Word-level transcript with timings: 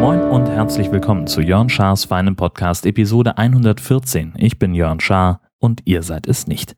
Moin 0.00 0.20
und 0.20 0.46
herzlich 0.48 0.90
willkommen 0.90 1.26
zu 1.26 1.42
Jörn 1.42 1.68
Schars 1.68 2.06
feinem 2.06 2.36
Podcast 2.36 2.86
Episode 2.86 3.36
114. 3.36 4.32
Ich 4.38 4.58
bin 4.58 4.74
Jörn 4.74 5.00
Schaar 5.00 5.40
und 5.58 5.82
ihr 5.84 6.02
seid 6.02 6.26
es 6.26 6.46
nicht. 6.46 6.76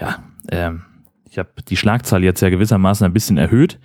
Ja, 0.00 0.22
ähm, 0.50 0.84
ich 1.28 1.38
habe 1.38 1.50
die 1.68 1.76
Schlagzahl 1.76 2.24
jetzt 2.24 2.40
ja 2.40 2.50
gewissermaßen 2.50 3.04
ein 3.04 3.12
bisschen 3.12 3.38
erhöht. 3.38 3.78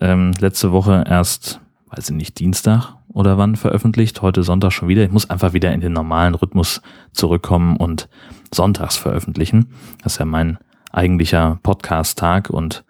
Ähm, 0.00 0.32
letzte 0.38 0.72
Woche 0.72 1.04
erst, 1.08 1.60
weiß 1.90 2.10
ich 2.10 2.16
nicht, 2.16 2.38
Dienstag 2.38 2.94
oder 3.08 3.38
wann 3.38 3.56
veröffentlicht, 3.56 4.22
heute 4.22 4.42
Sonntag 4.42 4.72
schon 4.72 4.88
wieder. 4.88 5.04
Ich 5.04 5.10
muss 5.10 5.28
einfach 5.28 5.52
wieder 5.52 5.72
in 5.72 5.80
den 5.80 5.92
normalen 5.92 6.34
Rhythmus 6.34 6.80
zurückkommen 7.12 7.76
und 7.76 8.08
sonntags 8.52 8.96
veröffentlichen. 8.96 9.66
Das 10.02 10.14
ist 10.14 10.18
ja 10.18 10.24
mein 10.24 10.58
eigentlicher 10.92 11.58
Podcast-Tag 11.62 12.50
und 12.50 12.84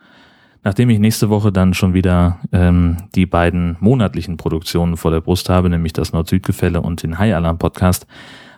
Nachdem 0.63 0.91
ich 0.91 0.99
nächste 0.99 1.31
Woche 1.31 1.53
dann 1.53 1.73
schon 1.73 1.95
wieder 1.95 2.39
ähm, 2.53 2.99
die 3.15 3.25
beiden 3.25 3.79
monatlichen 3.81 4.37
Produktionen 4.37 4.99
vor 4.99 5.11
der 5.11 5.23
Brust 5.23 5.49
habe, 5.49 5.71
nämlich 5.71 5.95
das 5.95 6.13
Nord-Süd-Gefälle 6.13 6.83
und 6.83 7.03
den 7.03 7.19
High 7.19 7.35
Alarm 7.35 7.57
Podcast, 7.57 8.07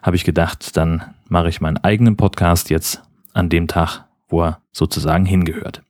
habe 0.02 0.16
ich 0.16 0.24
gedacht, 0.24 0.76
dann 0.76 1.02
mache 1.28 1.48
ich 1.48 1.60
meinen 1.60 1.76
eigenen 1.76 2.16
Podcast 2.16 2.70
jetzt 2.70 3.02
an 3.34 3.48
dem 3.48 3.68
Tag, 3.68 4.04
wo 4.28 4.42
er 4.42 4.58
sozusagen 4.72 5.24
hingehört. 5.26 5.82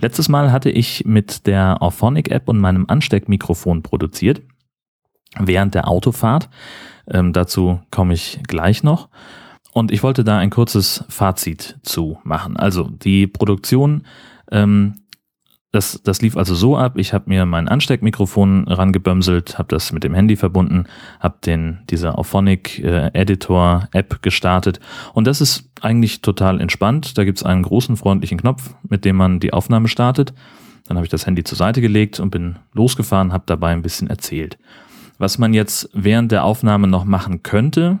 Letztes 0.00 0.28
Mal 0.28 0.52
hatte 0.52 0.70
ich 0.70 1.04
mit 1.04 1.46
der 1.46 1.82
Auphonic 1.82 2.30
App 2.30 2.48
und 2.48 2.58
meinem 2.58 2.86
Ansteckmikrofon 2.88 3.82
produziert, 3.82 4.42
während 5.38 5.74
der 5.74 5.88
Autofahrt. 5.88 6.48
Ähm, 7.08 7.32
dazu 7.32 7.80
komme 7.90 8.14
ich 8.14 8.40
gleich 8.46 8.82
noch. 8.82 9.08
Und 9.72 9.92
ich 9.92 10.02
wollte 10.02 10.24
da 10.24 10.38
ein 10.38 10.50
kurzes 10.50 11.04
Fazit 11.08 11.78
zu 11.82 12.18
machen. 12.24 12.56
Also 12.56 12.84
die 12.84 13.26
Produktion 13.26 14.04
ähm, 14.50 14.94
das, 15.72 16.00
das 16.02 16.20
lief 16.20 16.36
also 16.36 16.54
so 16.54 16.76
ab, 16.76 16.94
ich 16.96 17.12
habe 17.12 17.26
mir 17.28 17.46
mein 17.46 17.68
Ansteckmikrofon 17.68 18.66
rangebömselt, 18.66 19.56
habe 19.58 19.68
das 19.68 19.92
mit 19.92 20.02
dem 20.02 20.14
Handy 20.14 20.34
verbunden, 20.34 20.84
habe 21.20 21.36
den 21.44 21.78
dieser 21.90 22.18
Auphonic 22.18 22.80
äh, 22.80 23.10
Editor 23.12 23.88
App 23.92 24.20
gestartet 24.20 24.80
und 25.14 25.26
das 25.26 25.40
ist 25.40 25.70
eigentlich 25.80 26.22
total 26.22 26.60
entspannt. 26.60 27.16
Da 27.16 27.24
gibt's 27.24 27.44
einen 27.44 27.62
großen 27.62 27.96
freundlichen 27.96 28.38
Knopf, 28.38 28.74
mit 28.88 29.04
dem 29.04 29.16
man 29.16 29.40
die 29.40 29.52
Aufnahme 29.52 29.88
startet. 29.88 30.34
Dann 30.86 30.96
habe 30.96 31.06
ich 31.06 31.10
das 31.10 31.26
Handy 31.26 31.44
zur 31.44 31.56
Seite 31.56 31.80
gelegt 31.80 32.18
und 32.18 32.30
bin 32.30 32.56
losgefahren, 32.72 33.32
habe 33.32 33.44
dabei 33.46 33.72
ein 33.72 33.82
bisschen 33.82 34.10
erzählt. 34.10 34.58
Was 35.18 35.38
man 35.38 35.54
jetzt 35.54 35.88
während 35.92 36.32
der 36.32 36.44
Aufnahme 36.44 36.88
noch 36.88 37.04
machen 37.04 37.42
könnte, 37.42 38.00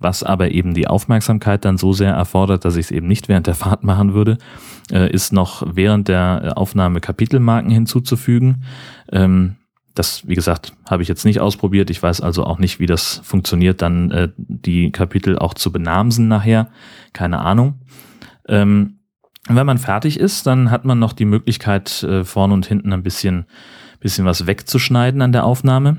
was 0.00 0.22
aber 0.22 0.50
eben 0.50 0.74
die 0.74 0.86
Aufmerksamkeit 0.86 1.64
dann 1.64 1.78
so 1.78 1.92
sehr 1.92 2.12
erfordert, 2.12 2.64
dass 2.64 2.76
ich 2.76 2.86
es 2.86 2.90
eben 2.90 3.06
nicht 3.06 3.28
während 3.28 3.46
der 3.46 3.54
Fahrt 3.54 3.84
machen 3.84 4.14
würde, 4.14 4.38
äh, 4.92 5.10
ist 5.10 5.32
noch 5.32 5.62
während 5.66 6.08
der 6.08 6.52
Aufnahme 6.56 7.00
Kapitelmarken 7.00 7.70
hinzuzufügen. 7.70 8.64
Ähm, 9.12 9.56
das, 9.94 10.26
wie 10.28 10.34
gesagt, 10.34 10.74
habe 10.88 11.02
ich 11.02 11.08
jetzt 11.08 11.24
nicht 11.24 11.40
ausprobiert. 11.40 11.90
Ich 11.90 12.02
weiß 12.02 12.20
also 12.20 12.44
auch 12.44 12.58
nicht, 12.58 12.78
wie 12.78 12.86
das 12.86 13.20
funktioniert, 13.24 13.82
dann 13.82 14.10
äh, 14.10 14.28
die 14.36 14.92
Kapitel 14.92 15.38
auch 15.38 15.54
zu 15.54 15.72
benamsen 15.72 16.28
nachher. 16.28 16.68
Keine 17.12 17.40
Ahnung. 17.40 17.80
Ähm, 18.46 19.00
wenn 19.48 19.66
man 19.66 19.78
fertig 19.78 20.20
ist, 20.20 20.46
dann 20.46 20.70
hat 20.70 20.84
man 20.84 20.98
noch 20.98 21.12
die 21.12 21.24
Möglichkeit, 21.24 22.02
äh, 22.02 22.24
vorne 22.24 22.54
und 22.54 22.66
hinten 22.66 22.92
ein 22.92 23.02
bisschen, 23.02 23.46
bisschen 23.98 24.24
was 24.24 24.46
wegzuschneiden 24.46 25.22
an 25.22 25.32
der 25.32 25.44
Aufnahme. 25.44 25.98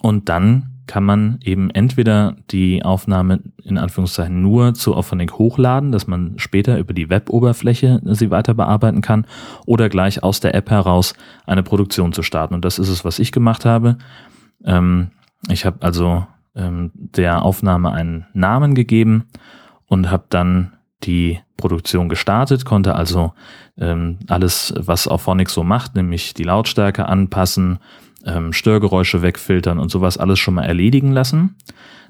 Und 0.00 0.28
dann 0.28 0.77
kann 0.88 1.04
man 1.04 1.38
eben 1.44 1.70
entweder 1.70 2.34
die 2.50 2.82
Aufnahme 2.82 3.40
in 3.62 3.78
Anführungszeichen 3.78 4.42
nur 4.42 4.74
zu 4.74 4.96
Auphonic 4.96 5.34
hochladen, 5.34 5.92
dass 5.92 6.08
man 6.08 6.34
später 6.38 6.78
über 6.78 6.92
die 6.92 7.08
Web-Oberfläche 7.08 8.00
sie 8.04 8.32
weiter 8.32 8.54
bearbeiten 8.54 9.02
kann 9.02 9.26
oder 9.66 9.88
gleich 9.88 10.24
aus 10.24 10.40
der 10.40 10.54
App 10.56 10.70
heraus 10.70 11.14
eine 11.46 11.62
Produktion 11.62 12.12
zu 12.12 12.22
starten. 12.22 12.54
Und 12.54 12.64
das 12.64 12.80
ist 12.80 12.88
es, 12.88 13.04
was 13.04 13.20
ich 13.20 13.30
gemacht 13.30 13.64
habe. 13.64 13.98
Ähm, 14.64 15.12
ich 15.48 15.64
habe 15.64 15.76
also 15.80 16.26
ähm, 16.56 16.90
der 16.94 17.42
Aufnahme 17.42 17.92
einen 17.92 18.26
Namen 18.32 18.74
gegeben 18.74 19.24
und 19.86 20.10
habe 20.10 20.24
dann 20.30 20.72
die 21.04 21.38
Produktion 21.56 22.08
gestartet, 22.08 22.64
konnte 22.64 22.94
also 22.94 23.32
ähm, 23.76 24.18
alles, 24.28 24.74
was 24.76 25.06
Auphonic 25.06 25.50
so 25.50 25.62
macht, 25.62 25.94
nämlich 25.94 26.34
die 26.34 26.44
Lautstärke 26.44 27.06
anpassen, 27.06 27.78
ähm, 28.24 28.52
Störgeräusche 28.52 29.22
wegfiltern 29.22 29.78
und 29.78 29.90
sowas 29.90 30.18
alles 30.18 30.38
schon 30.38 30.54
mal 30.54 30.64
erledigen 30.64 31.12
lassen. 31.12 31.56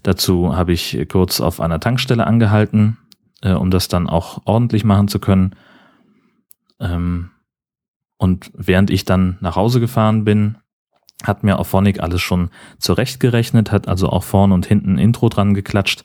Dazu 0.03 0.57
habe 0.57 0.73
ich 0.73 1.07
kurz 1.09 1.41
auf 1.41 1.61
einer 1.61 1.81
Tankstelle 1.81 2.27
angehalten, 2.27 2.99
äh, 3.43 3.53
um 3.53 3.71
das 3.71 3.89
dann 3.89 4.09
auch 4.09 4.43
ordentlich 4.45 4.85
machen 4.85 5.09
zu 5.09 5.19
können. 5.19 5.55
Ähm, 6.81 7.31
und 8.17 8.51
während 8.55 8.91
ich 8.91 9.05
dann 9.05 9.39
nach 9.41 9.57
Hause 9.57 9.81
gefahren 9.81 10.25
bin, 10.25 10.59
hat 11.25 11.43
mir 11.43 11.59
Auphonic 11.59 12.01
alles 12.01 12.23
schon 12.23 12.51
zurechtgerechnet, 12.79 13.73
hat 13.73 13.89
also 13.89 14.09
auch 14.09 14.23
vorn 14.23 14.53
und 14.53 14.67
hinten 14.67 14.95
ein 14.95 14.99
Intro 14.99 15.29
dran 15.29 15.55
geklatscht. 15.55 16.05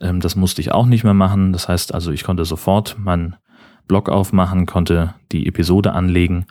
Ähm, 0.00 0.20
das 0.20 0.36
musste 0.36 0.60
ich 0.60 0.72
auch 0.72 0.86
nicht 0.86 1.04
mehr 1.04 1.14
machen. 1.14 1.52
Das 1.52 1.68
heißt 1.68 1.94
also, 1.94 2.10
ich 2.10 2.24
konnte 2.24 2.44
sofort 2.44 2.96
meinen 2.98 3.36
Blog 3.86 4.08
aufmachen, 4.08 4.66
konnte 4.66 5.14
die 5.32 5.46
Episode 5.46 5.92
anlegen 5.92 6.46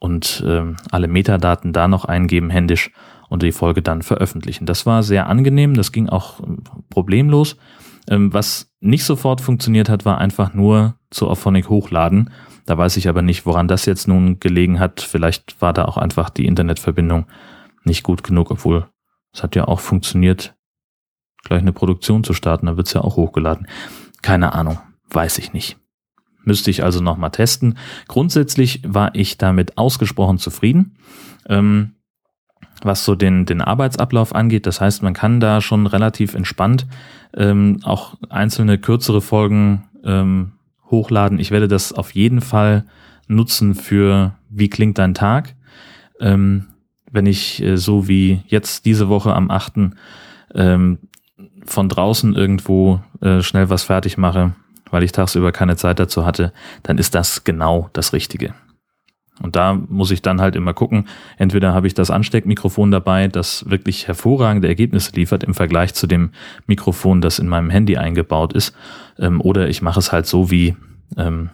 und 0.00 0.42
ähm, 0.44 0.76
alle 0.90 1.06
Metadaten 1.06 1.72
da 1.72 1.86
noch 1.86 2.04
eingeben 2.04 2.50
händisch 2.50 2.90
und 3.28 3.44
die 3.44 3.52
Folge 3.52 3.82
dann 3.82 4.02
veröffentlichen. 4.02 4.66
Das 4.66 4.86
war 4.86 5.04
sehr 5.04 5.28
angenehm, 5.28 5.74
das 5.74 5.92
ging 5.92 6.08
auch 6.08 6.40
ähm, 6.40 6.64
problemlos. 6.88 7.56
Ähm, 8.08 8.32
was 8.32 8.72
nicht 8.80 9.04
sofort 9.04 9.40
funktioniert 9.40 9.88
hat, 9.88 10.04
war 10.04 10.18
einfach 10.18 10.54
nur 10.54 10.96
zu 11.10 11.28
Auphonic 11.28 11.68
hochladen. 11.68 12.30
Da 12.66 12.76
weiß 12.76 12.96
ich 12.96 13.08
aber 13.08 13.22
nicht, 13.22 13.46
woran 13.46 13.68
das 13.68 13.84
jetzt 13.84 14.08
nun 14.08 14.40
gelegen 14.40 14.80
hat. 14.80 15.00
Vielleicht 15.00 15.60
war 15.60 15.72
da 15.72 15.84
auch 15.84 15.96
einfach 15.96 16.30
die 16.30 16.46
Internetverbindung 16.46 17.26
nicht 17.84 18.02
gut 18.02 18.24
genug, 18.24 18.50
obwohl 18.50 18.88
es 19.32 19.42
hat 19.42 19.54
ja 19.54 19.68
auch 19.68 19.80
funktioniert, 19.80 20.54
gleich 21.44 21.60
eine 21.60 21.72
Produktion 21.72 22.24
zu 22.24 22.32
starten. 22.32 22.66
Da 22.66 22.76
wird's 22.76 22.94
ja 22.94 23.02
auch 23.02 23.16
hochgeladen. 23.16 23.68
Keine 24.22 24.54
Ahnung, 24.54 24.78
weiß 25.10 25.38
ich 25.38 25.52
nicht. 25.52 25.78
Müsste 26.44 26.70
ich 26.70 26.82
also 26.82 27.02
nochmal 27.02 27.30
testen. 27.30 27.76
Grundsätzlich 28.08 28.82
war 28.86 29.14
ich 29.14 29.38
damit 29.38 29.76
ausgesprochen 29.78 30.38
zufrieden. 30.38 30.96
Ähm, 31.48 31.94
was 32.82 33.04
so 33.04 33.14
den, 33.14 33.44
den 33.44 33.60
Arbeitsablauf 33.60 34.34
angeht. 34.34 34.66
Das 34.66 34.80
heißt, 34.80 35.02
man 35.02 35.12
kann 35.12 35.38
da 35.38 35.60
schon 35.60 35.86
relativ 35.86 36.34
entspannt 36.34 36.86
ähm, 37.36 37.78
auch 37.82 38.16
einzelne 38.28 38.78
kürzere 38.78 39.20
Folgen 39.20 39.84
ähm, 40.04 40.52
hochladen. 40.90 41.38
Ich 41.38 41.50
werde 41.50 41.68
das 41.68 41.92
auf 41.92 42.12
jeden 42.12 42.40
Fall 42.40 42.84
nutzen 43.28 43.74
für 43.74 44.34
Wie 44.48 44.68
klingt 44.68 44.98
dein 44.98 45.14
Tag? 45.14 45.54
Ähm, 46.20 46.66
wenn 47.10 47.26
ich 47.26 47.62
äh, 47.62 47.76
so 47.76 48.08
wie 48.08 48.42
jetzt 48.46 48.84
diese 48.86 49.08
Woche 49.08 49.34
am 49.34 49.50
8. 49.50 49.92
Ähm, 50.54 50.98
von 51.64 51.88
draußen 51.88 52.34
irgendwo 52.34 53.00
äh, 53.20 53.42
schnell 53.42 53.70
was 53.70 53.84
fertig 53.84 54.18
mache, 54.18 54.52
weil 54.90 55.02
ich 55.02 55.12
tagsüber 55.12 55.52
keine 55.52 55.76
Zeit 55.76 55.98
dazu 55.98 56.24
hatte, 56.24 56.52
dann 56.82 56.98
ist 56.98 57.14
das 57.14 57.44
genau 57.44 57.90
das 57.92 58.12
Richtige. 58.12 58.54
Und 59.42 59.56
da 59.56 59.74
muss 59.74 60.10
ich 60.10 60.20
dann 60.20 60.40
halt 60.40 60.54
immer 60.54 60.74
gucken, 60.74 61.06
entweder 61.38 61.72
habe 61.72 61.86
ich 61.86 61.94
das 61.94 62.10
Ansteckmikrofon 62.10 62.90
dabei, 62.90 63.28
das 63.28 63.68
wirklich 63.68 64.06
hervorragende 64.06 64.68
Ergebnisse 64.68 65.12
liefert 65.12 65.44
im 65.44 65.54
Vergleich 65.54 65.94
zu 65.94 66.06
dem 66.06 66.30
Mikrofon, 66.66 67.20
das 67.20 67.38
in 67.38 67.48
meinem 67.48 67.70
Handy 67.70 67.96
eingebaut 67.96 68.52
ist, 68.52 68.74
ähm, 69.18 69.40
oder 69.40 69.68
ich 69.68 69.80
mache 69.80 69.98
es 69.98 70.12
halt 70.12 70.26
so 70.26 70.50
wie, 70.50 70.76
ähm, 71.16 71.48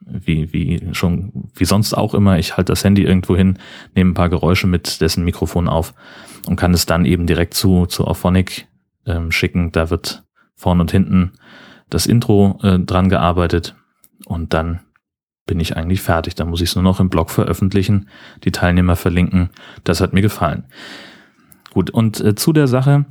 wie, 0.00 0.52
wie 0.52 0.88
schon, 0.92 1.50
wie 1.54 1.64
sonst 1.64 1.92
auch 1.94 2.14
immer. 2.14 2.38
Ich 2.38 2.56
halte 2.56 2.72
das 2.72 2.84
Handy 2.84 3.02
irgendwo 3.02 3.36
hin, 3.36 3.58
nehme 3.94 4.12
ein 4.12 4.14
paar 4.14 4.30
Geräusche 4.30 4.68
mit 4.68 5.00
dessen 5.00 5.24
Mikrofon 5.24 5.68
auf 5.68 5.94
und 6.46 6.56
kann 6.56 6.72
es 6.72 6.86
dann 6.86 7.04
eben 7.04 7.26
direkt 7.26 7.54
zu, 7.54 7.86
zu 7.86 8.06
Auphonic 8.06 8.68
ähm, 9.06 9.32
schicken. 9.32 9.72
Da 9.72 9.90
wird 9.90 10.22
vorn 10.54 10.80
und 10.80 10.92
hinten 10.92 11.32
das 11.90 12.06
Intro 12.06 12.58
äh, 12.62 12.78
dran 12.78 13.08
gearbeitet 13.08 13.74
und 14.26 14.52
dann 14.54 14.80
bin 15.46 15.58
ich 15.58 15.76
eigentlich 15.76 16.02
fertig. 16.02 16.34
Dann 16.34 16.48
muss 16.48 16.60
ich 16.60 16.70
es 16.70 16.74
nur 16.76 16.84
noch 16.84 17.00
im 17.00 17.08
Blog 17.08 17.30
veröffentlichen, 17.30 18.08
die 18.44 18.52
Teilnehmer 18.52 18.96
verlinken. 18.96 19.50
Das 19.82 20.00
hat 20.00 20.12
mir 20.12 20.22
gefallen. 20.22 20.64
Gut, 21.72 21.90
und 21.90 22.20
äh, 22.20 22.34
zu 22.34 22.52
der 22.52 22.68
Sache, 22.68 23.04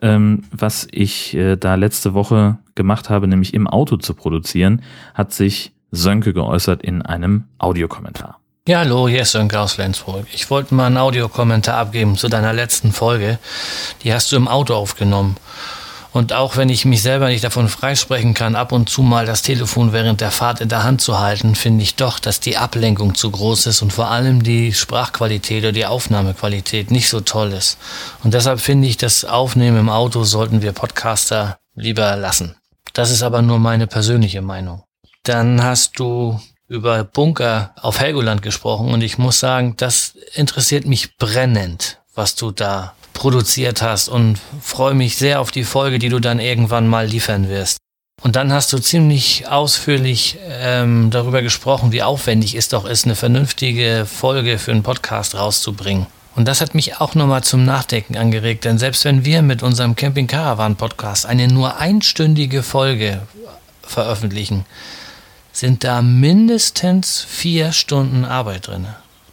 ähm, 0.00 0.44
was 0.50 0.86
ich 0.90 1.34
äh, 1.34 1.56
da 1.56 1.74
letzte 1.74 2.14
Woche 2.14 2.58
gemacht 2.74 3.10
habe, 3.10 3.26
nämlich 3.26 3.54
im 3.54 3.66
Auto 3.66 3.96
zu 3.96 4.14
produzieren, 4.14 4.82
hat 5.14 5.32
sich 5.32 5.72
Sönke 5.90 6.32
geäußert 6.32 6.82
in 6.82 7.02
einem 7.02 7.44
Audiokommentar. 7.58 8.38
Ja, 8.66 8.80
hallo, 8.80 9.08
hier 9.08 9.22
ist 9.22 9.32
Sönke 9.32 9.58
aus 9.58 9.78
Lenzburg. 9.78 10.26
Ich 10.32 10.50
wollte 10.50 10.74
mal 10.74 10.86
einen 10.86 10.98
Audiokommentar 10.98 11.78
abgeben 11.78 12.16
zu 12.16 12.28
deiner 12.28 12.52
letzten 12.52 12.92
Folge. 12.92 13.38
Die 14.04 14.12
hast 14.12 14.30
du 14.30 14.36
im 14.36 14.46
Auto 14.46 14.74
aufgenommen. 14.74 15.36
Und 16.12 16.32
auch 16.32 16.56
wenn 16.56 16.68
ich 16.68 16.84
mich 16.84 17.02
selber 17.02 17.28
nicht 17.28 17.44
davon 17.44 17.68
freisprechen 17.68 18.34
kann, 18.34 18.56
ab 18.56 18.72
und 18.72 18.88
zu 18.88 19.02
mal 19.02 19.26
das 19.26 19.42
Telefon 19.42 19.92
während 19.92 20.20
der 20.20 20.30
Fahrt 20.30 20.60
in 20.60 20.68
der 20.68 20.82
Hand 20.82 21.00
zu 21.00 21.18
halten, 21.18 21.54
finde 21.54 21.82
ich 21.82 21.96
doch, 21.96 22.18
dass 22.18 22.40
die 22.40 22.56
Ablenkung 22.56 23.14
zu 23.14 23.30
groß 23.30 23.66
ist 23.66 23.82
und 23.82 23.92
vor 23.92 24.10
allem 24.10 24.42
die 24.42 24.72
Sprachqualität 24.72 25.64
oder 25.64 25.72
die 25.72 25.86
Aufnahmequalität 25.86 26.90
nicht 26.90 27.08
so 27.08 27.20
toll 27.20 27.52
ist. 27.52 27.78
Und 28.24 28.34
deshalb 28.34 28.60
finde 28.60 28.88
ich, 28.88 28.96
das 28.96 29.24
Aufnehmen 29.24 29.78
im 29.78 29.90
Auto 29.90 30.24
sollten 30.24 30.62
wir 30.62 30.72
Podcaster 30.72 31.58
lieber 31.74 32.16
lassen. 32.16 32.56
Das 32.94 33.10
ist 33.10 33.22
aber 33.22 33.42
nur 33.42 33.58
meine 33.58 33.86
persönliche 33.86 34.42
Meinung. 34.42 34.82
Dann 35.24 35.62
hast 35.62 35.98
du 35.98 36.40
über 36.68 37.04
Bunker 37.04 37.74
auf 37.80 38.00
Helgoland 38.00 38.42
gesprochen 38.42 38.92
und 38.92 39.02
ich 39.02 39.18
muss 39.18 39.40
sagen, 39.40 39.74
das 39.76 40.14
interessiert 40.34 40.86
mich 40.86 41.16
brennend, 41.16 42.00
was 42.14 42.34
du 42.34 42.50
da 42.50 42.94
produziert 43.18 43.82
hast 43.82 44.08
und 44.08 44.38
freue 44.62 44.94
mich 44.94 45.16
sehr 45.16 45.40
auf 45.40 45.50
die 45.50 45.64
Folge, 45.64 45.98
die 45.98 46.08
du 46.08 46.20
dann 46.20 46.38
irgendwann 46.38 46.86
mal 46.86 47.04
liefern 47.04 47.48
wirst. 47.48 47.78
Und 48.22 48.36
dann 48.36 48.52
hast 48.52 48.72
du 48.72 48.78
ziemlich 48.78 49.48
ausführlich 49.48 50.38
ähm, 50.48 51.10
darüber 51.10 51.42
gesprochen, 51.42 51.90
wie 51.90 52.04
aufwendig 52.04 52.54
es 52.54 52.68
doch 52.68 52.84
ist, 52.84 53.06
eine 53.06 53.16
vernünftige 53.16 54.06
Folge 54.06 54.58
für 54.58 54.70
einen 54.70 54.84
Podcast 54.84 55.34
rauszubringen. 55.34 56.06
Und 56.36 56.46
das 56.46 56.60
hat 56.60 56.76
mich 56.76 57.00
auch 57.00 57.16
nochmal 57.16 57.42
zum 57.42 57.64
Nachdenken 57.64 58.16
angeregt, 58.16 58.64
denn 58.64 58.78
selbst 58.78 59.04
wenn 59.04 59.24
wir 59.24 59.42
mit 59.42 59.64
unserem 59.64 59.96
Camping 59.96 60.28
Caravan 60.28 60.76
Podcast 60.76 61.26
eine 61.26 61.48
nur 61.48 61.78
einstündige 61.78 62.62
Folge 62.62 63.22
veröffentlichen, 63.82 64.64
sind 65.52 65.82
da 65.82 66.02
mindestens 66.02 67.26
vier 67.28 67.72
Stunden 67.72 68.24
Arbeit 68.24 68.68
drin. 68.68 68.86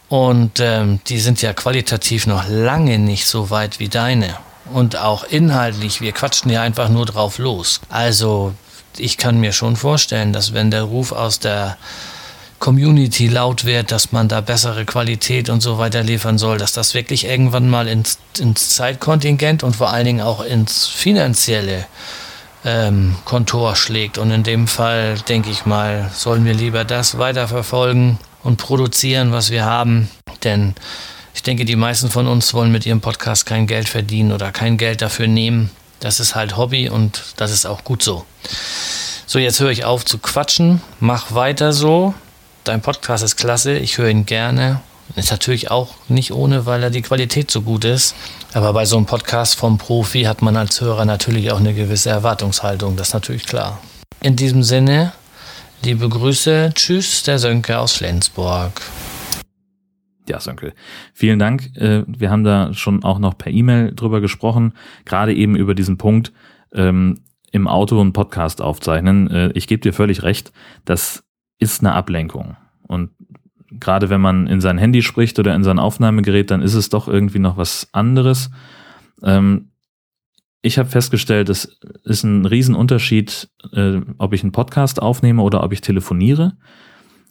Und 0.08 0.60
ähm, 0.60 1.00
die 1.08 1.18
sind 1.18 1.42
ja 1.42 1.52
qualitativ 1.52 2.26
noch 2.26 2.48
lange 2.48 2.98
nicht 2.98 3.26
so 3.26 3.50
weit 3.50 3.80
wie 3.80 3.88
deine. 3.88 4.36
Und 4.72 4.96
auch 4.96 5.24
inhaltlich, 5.24 6.00
wir 6.00 6.12
quatschen 6.12 6.50
ja 6.50 6.62
einfach 6.62 6.88
nur 6.88 7.06
drauf 7.06 7.38
los. 7.38 7.80
Also 7.88 8.54
ich 8.98 9.18
kann 9.18 9.38
mir 9.38 9.52
schon 9.52 9.76
vorstellen, 9.76 10.32
dass 10.32 10.54
wenn 10.54 10.70
der 10.70 10.82
Ruf 10.82 11.12
aus 11.12 11.38
der 11.38 11.76
Community 12.58 13.28
laut 13.28 13.64
wird, 13.64 13.92
dass 13.92 14.12
man 14.12 14.28
da 14.28 14.40
bessere 14.40 14.84
Qualität 14.84 15.50
und 15.50 15.60
so 15.60 15.78
weiter 15.78 16.02
liefern 16.02 16.38
soll, 16.38 16.58
dass 16.58 16.72
das 16.72 16.94
wirklich 16.94 17.26
irgendwann 17.26 17.68
mal 17.68 17.86
ins, 17.86 18.18
ins 18.38 18.70
Zeitkontingent 18.70 19.62
und 19.62 19.76
vor 19.76 19.90
allen 19.90 20.06
Dingen 20.06 20.20
auch 20.20 20.42
ins 20.42 20.86
finanzielle 20.86 21.86
ähm, 22.64 23.16
Kontor 23.24 23.76
schlägt. 23.76 24.18
Und 24.18 24.30
in 24.30 24.42
dem 24.42 24.68
Fall 24.68 25.16
denke 25.28 25.50
ich 25.50 25.66
mal, 25.66 26.10
sollen 26.14 26.44
wir 26.44 26.54
lieber 26.54 26.84
das 26.84 27.18
weiterverfolgen 27.18 28.18
und 28.46 28.56
produzieren, 28.56 29.32
was 29.32 29.50
wir 29.50 29.64
haben. 29.64 30.08
Denn 30.44 30.74
ich 31.34 31.42
denke, 31.42 31.64
die 31.64 31.76
meisten 31.76 32.10
von 32.10 32.26
uns 32.26 32.54
wollen 32.54 32.72
mit 32.72 32.86
ihrem 32.86 33.00
Podcast 33.00 33.44
kein 33.44 33.66
Geld 33.66 33.88
verdienen 33.88 34.32
oder 34.32 34.52
kein 34.52 34.78
Geld 34.78 35.02
dafür 35.02 35.26
nehmen. 35.26 35.70
Das 36.00 36.20
ist 36.20 36.34
halt 36.34 36.56
Hobby 36.56 36.88
und 36.88 37.22
das 37.36 37.50
ist 37.50 37.66
auch 37.66 37.84
gut 37.84 38.02
so. 38.02 38.24
So, 39.26 39.38
jetzt 39.38 39.60
höre 39.60 39.70
ich 39.70 39.84
auf 39.84 40.04
zu 40.04 40.18
quatschen. 40.18 40.80
Mach 41.00 41.34
weiter 41.34 41.72
so. 41.72 42.14
Dein 42.64 42.80
Podcast 42.80 43.24
ist 43.24 43.36
klasse. 43.36 43.76
Ich 43.76 43.98
höre 43.98 44.08
ihn 44.08 44.24
gerne. 44.24 44.80
Ist 45.14 45.30
natürlich 45.30 45.70
auch 45.70 45.94
nicht 46.08 46.32
ohne, 46.32 46.66
weil 46.66 46.82
er 46.82 46.90
die 46.90 47.02
Qualität 47.02 47.50
so 47.50 47.62
gut 47.62 47.84
ist. 47.84 48.14
Aber 48.54 48.72
bei 48.72 48.84
so 48.84 48.96
einem 48.96 49.06
Podcast 49.06 49.56
vom 49.56 49.78
Profi 49.78 50.22
hat 50.22 50.42
man 50.42 50.56
als 50.56 50.80
Hörer 50.80 51.04
natürlich 51.04 51.50
auch 51.50 51.60
eine 51.60 51.74
gewisse 51.74 52.10
Erwartungshaltung. 52.10 52.96
Das 52.96 53.08
ist 53.08 53.14
natürlich 53.14 53.46
klar. 53.46 53.78
In 54.20 54.36
diesem 54.36 54.62
Sinne, 54.62 55.12
liebe 55.82 56.08
Grüße. 56.08 56.72
Tschüss, 56.74 57.22
der 57.22 57.38
Sönke 57.38 57.78
aus 57.78 57.96
Flensburg. 57.96 58.82
Ja, 60.28 60.40
Sönke. 60.40 60.74
Vielen 61.14 61.38
Dank. 61.38 61.76
Äh, 61.76 62.04
wir 62.06 62.30
haben 62.30 62.44
da 62.44 62.72
schon 62.74 63.04
auch 63.04 63.18
noch 63.18 63.38
per 63.38 63.52
E-Mail 63.52 63.94
drüber 63.94 64.20
gesprochen, 64.20 64.72
gerade 65.04 65.34
eben 65.34 65.56
über 65.56 65.74
diesen 65.74 65.98
Punkt 65.98 66.32
ähm, 66.72 67.20
im 67.52 67.68
Auto 67.68 68.00
einen 68.00 68.12
Podcast 68.12 68.60
aufzeichnen. 68.60 69.30
Äh, 69.30 69.52
ich 69.54 69.66
gebe 69.68 69.80
dir 69.80 69.92
völlig 69.92 70.22
recht, 70.22 70.52
das 70.84 71.24
ist 71.58 71.80
eine 71.80 71.92
Ablenkung. 71.92 72.56
Und 72.86 73.10
gerade 73.70 74.10
wenn 74.10 74.20
man 74.20 74.46
in 74.46 74.60
sein 74.60 74.78
Handy 74.78 75.02
spricht 75.02 75.38
oder 75.38 75.54
in 75.54 75.64
sein 75.64 75.78
Aufnahmegerät, 75.78 76.50
dann 76.50 76.62
ist 76.62 76.74
es 76.74 76.88
doch 76.88 77.08
irgendwie 77.08 77.38
noch 77.38 77.56
was 77.56 77.88
anderes. 77.92 78.50
Ähm, 79.22 79.70
ich 80.66 80.78
habe 80.78 80.88
festgestellt, 80.88 81.48
es 81.48 81.78
ist 82.04 82.24
ein 82.24 82.44
Riesenunterschied, 82.44 83.48
äh, 83.72 84.00
ob 84.18 84.32
ich 84.32 84.42
einen 84.42 84.52
Podcast 84.52 85.00
aufnehme 85.00 85.42
oder 85.42 85.62
ob 85.62 85.72
ich 85.72 85.80
telefoniere, 85.80 86.56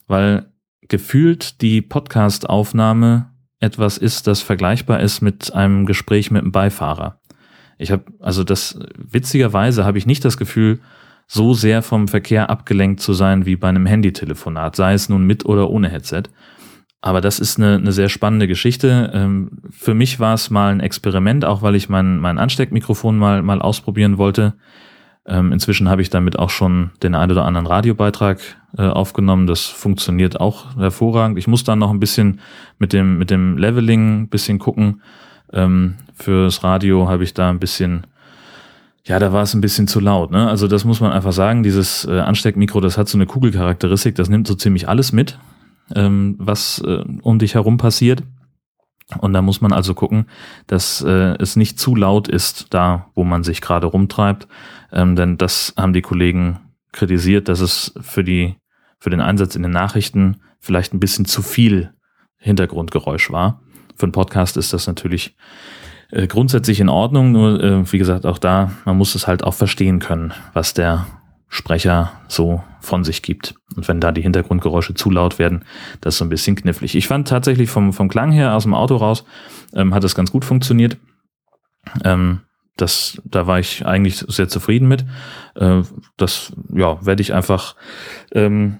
weil 0.08 0.52
gefühlt 0.82 1.62
die 1.62 1.82
Podcast-Aufnahme 1.82 3.32
etwas 3.60 3.98
ist, 3.98 4.28
das 4.28 4.42
vergleichbar 4.42 5.02
ist 5.02 5.22
mit 5.22 5.54
einem 5.54 5.86
Gespräch 5.86 6.32
mit 6.32 6.44
einem 6.44 6.52
Beifahrer. 6.52 7.20
Ich 7.78 7.92
habe, 7.92 8.06
also 8.20 8.44
das, 8.44 8.80
witzigerweise 8.96 9.84
habe 9.84 9.98
ich 9.98 10.06
nicht 10.06 10.24
das 10.24 10.38
Gefühl, 10.38 10.80
so 11.28 11.54
sehr 11.54 11.82
vom 11.82 12.08
Verkehr 12.08 12.50
abgelenkt 12.50 13.02
zu 13.02 13.14
sein 13.14 13.46
wie 13.46 13.58
bei 13.58 13.68
einem 13.68 13.86
Handytelefonat, 13.86 14.76
sei 14.76 14.94
es 14.94 15.10
nun 15.10 15.26
mit 15.26 15.46
oder 15.46 15.70
ohne 15.70 15.90
Headset. 15.90 16.24
Aber 17.06 17.22
das 17.22 17.38
ist 17.38 17.60
eine, 17.60 17.76
eine 17.76 17.92
sehr 17.92 18.10
spannende 18.10 18.48
Geschichte. 18.48 19.12
Ähm, 19.14 19.52
für 19.70 19.94
mich 19.94 20.20
war 20.20 20.34
es 20.34 20.50
mal 20.50 20.72
ein 20.72 20.80
Experiment, 20.80 21.46
auch 21.46 21.62
weil 21.62 21.76
ich 21.76 21.88
mein, 21.88 22.18
mein 22.18 22.40
Ansteckmikrofon 22.40 23.16
mal, 23.16 23.44
mal 23.44 23.62
ausprobieren 23.62 24.18
wollte. 24.18 24.56
Ähm, 25.28 25.52
inzwischen 25.52 25.88
habe 25.88 26.02
ich 26.02 26.10
damit 26.10 26.40
auch 26.40 26.50
schon 26.50 26.90
den 27.04 27.14
ein 27.14 27.30
oder 27.30 27.46
anderen 27.46 27.68
Radiobeitrag 27.68 28.40
äh, 28.80 28.88
aufgenommen. 28.88 29.46
Das 29.46 29.66
funktioniert 29.66 30.40
auch 30.40 30.76
hervorragend. 30.78 31.38
Ich 31.38 31.48
muss 31.48 31.64
dann 31.64 31.78
noch 31.78 31.92
ein 31.92 32.00
bisschen 32.00 32.40
mit 32.80 32.92
dem, 32.92 33.20
mit 33.20 33.30
dem 33.30 33.60
Leveling 33.60 34.22
ein 34.22 34.30
bisschen 34.30 34.58
gucken. 34.58 35.04
Ähm, 35.54 35.98
fürs 36.16 36.64
Radio 36.64 37.08
habe 37.08 37.24
ich 37.24 37.36
da 37.36 37.52
ein 37.52 37.60
bisschen 37.60 38.08
ja, 39.08 39.20
da 39.20 39.32
war 39.32 39.44
es 39.44 39.54
ein 39.54 39.62
bisschen 39.62 39.88
zu 39.88 40.00
laut. 40.00 40.32
Ne? 40.32 40.50
Also 40.50 40.68
das 40.68 40.84
muss 40.84 41.00
man 41.00 41.12
einfach 41.12 41.34
sagen. 41.34 41.62
Dieses 41.62 42.06
äh, 42.06 42.20
Ansteckmikro, 42.22 42.82
das 42.82 42.98
hat 42.98 43.08
so 43.08 43.20
eine 43.20 43.28
Kugelcharakteristik. 43.28 44.16
Das 44.16 44.30
nimmt 44.30 44.48
so 44.48 44.56
ziemlich 44.56 44.90
alles 44.90 45.12
mit, 45.12 45.38
ähm, 45.94 46.36
was 46.40 46.80
äh, 46.80 47.04
um 47.22 47.40
dich 47.40 47.56
herum 47.56 47.78
passiert. 47.78 48.24
Und 49.20 49.34
da 49.34 49.42
muss 49.42 49.62
man 49.62 49.72
also 49.72 49.94
gucken, 49.94 50.26
dass 50.66 51.02
äh, 51.02 51.36
es 51.38 51.56
nicht 51.56 51.80
zu 51.80 51.96
laut 51.96 52.28
ist, 52.28 52.74
da 52.74 53.12
wo 53.14 53.24
man 53.24 53.44
sich 53.44 53.62
gerade 53.62 53.88
rumtreibt. 53.88 54.48
Ähm, 54.92 55.16
denn 55.16 55.38
das 55.38 55.74
haben 55.78 55.94
die 55.94 56.02
Kollegen 56.02 56.60
kritisiert, 56.92 57.48
dass 57.48 57.60
es 57.60 57.94
für 58.02 58.24
die 58.24 58.56
für 58.98 59.10
den 59.12 59.22
Einsatz 59.22 59.56
in 59.56 59.62
den 59.62 59.72
Nachrichten 59.72 60.38
vielleicht 60.60 60.94
ein 60.94 61.00
bisschen 61.00 61.26
zu 61.26 61.44
viel 61.44 61.94
Hintergrundgeräusch 62.38 63.30
war. 63.32 63.62
Für 63.96 64.04
einen 64.04 64.12
Podcast 64.12 64.58
ist 64.58 64.74
das 64.74 64.88
natürlich 64.88 65.36
äh, 66.10 66.28
grundsätzlich 66.28 66.80
in 66.80 66.90
Ordnung, 66.90 67.32
nur 67.32 67.64
äh, 67.64 67.92
wie 67.92 67.98
gesagt, 67.98 68.26
auch 68.26 68.40
da, 68.40 68.72
man 68.86 68.98
muss 68.98 69.14
es 69.14 69.28
halt 69.28 69.44
auch 69.44 69.54
verstehen 69.54 70.00
können, 70.00 70.34
was 70.54 70.74
der 70.74 71.06
Sprecher 71.48 72.12
so 72.28 72.64
von 72.82 73.04
sich 73.04 73.22
gibt. 73.22 73.56
Und 73.76 73.88
wenn 73.88 74.00
da 74.00 74.12
die 74.12 74.22
Hintergrundgeräusche 74.22 74.94
zu 74.94 75.10
laut 75.10 75.40
werden, 75.40 75.66
das 76.02 76.16
ist 76.16 76.18
so 76.20 76.26
ein 76.26 76.30
bisschen 76.30 76.56
knifflig. 76.56 76.96
Ich 76.96 77.08
fand 77.08 77.28
tatsächlich 77.28 77.70
vom, 77.70 77.94
vom 77.94 78.10
Klang 78.10 78.32
her 78.32 78.54
aus 78.56 78.64
dem 78.64 78.74
Auto 78.74 78.96
raus, 78.96 79.26
ähm, 79.74 79.94
hat 79.94 80.04
das 80.04 80.16
ganz 80.16 80.32
gut 80.32 80.46
funktioniert. 80.46 80.98
Ähm, 82.04 82.42
das, 82.78 83.22
da 83.24 83.48
war 83.48 83.60
ich 83.60 83.86
eigentlich 83.86 84.18
sehr 84.28 84.50
zufrieden 84.50 84.88
mit. 84.88 85.06
Äh, 85.56 85.82
das, 86.18 86.54
ja, 86.74 87.04
werde 87.06 87.22
ich 87.22 87.34
einfach, 87.34 87.76
ähm, 88.34 88.80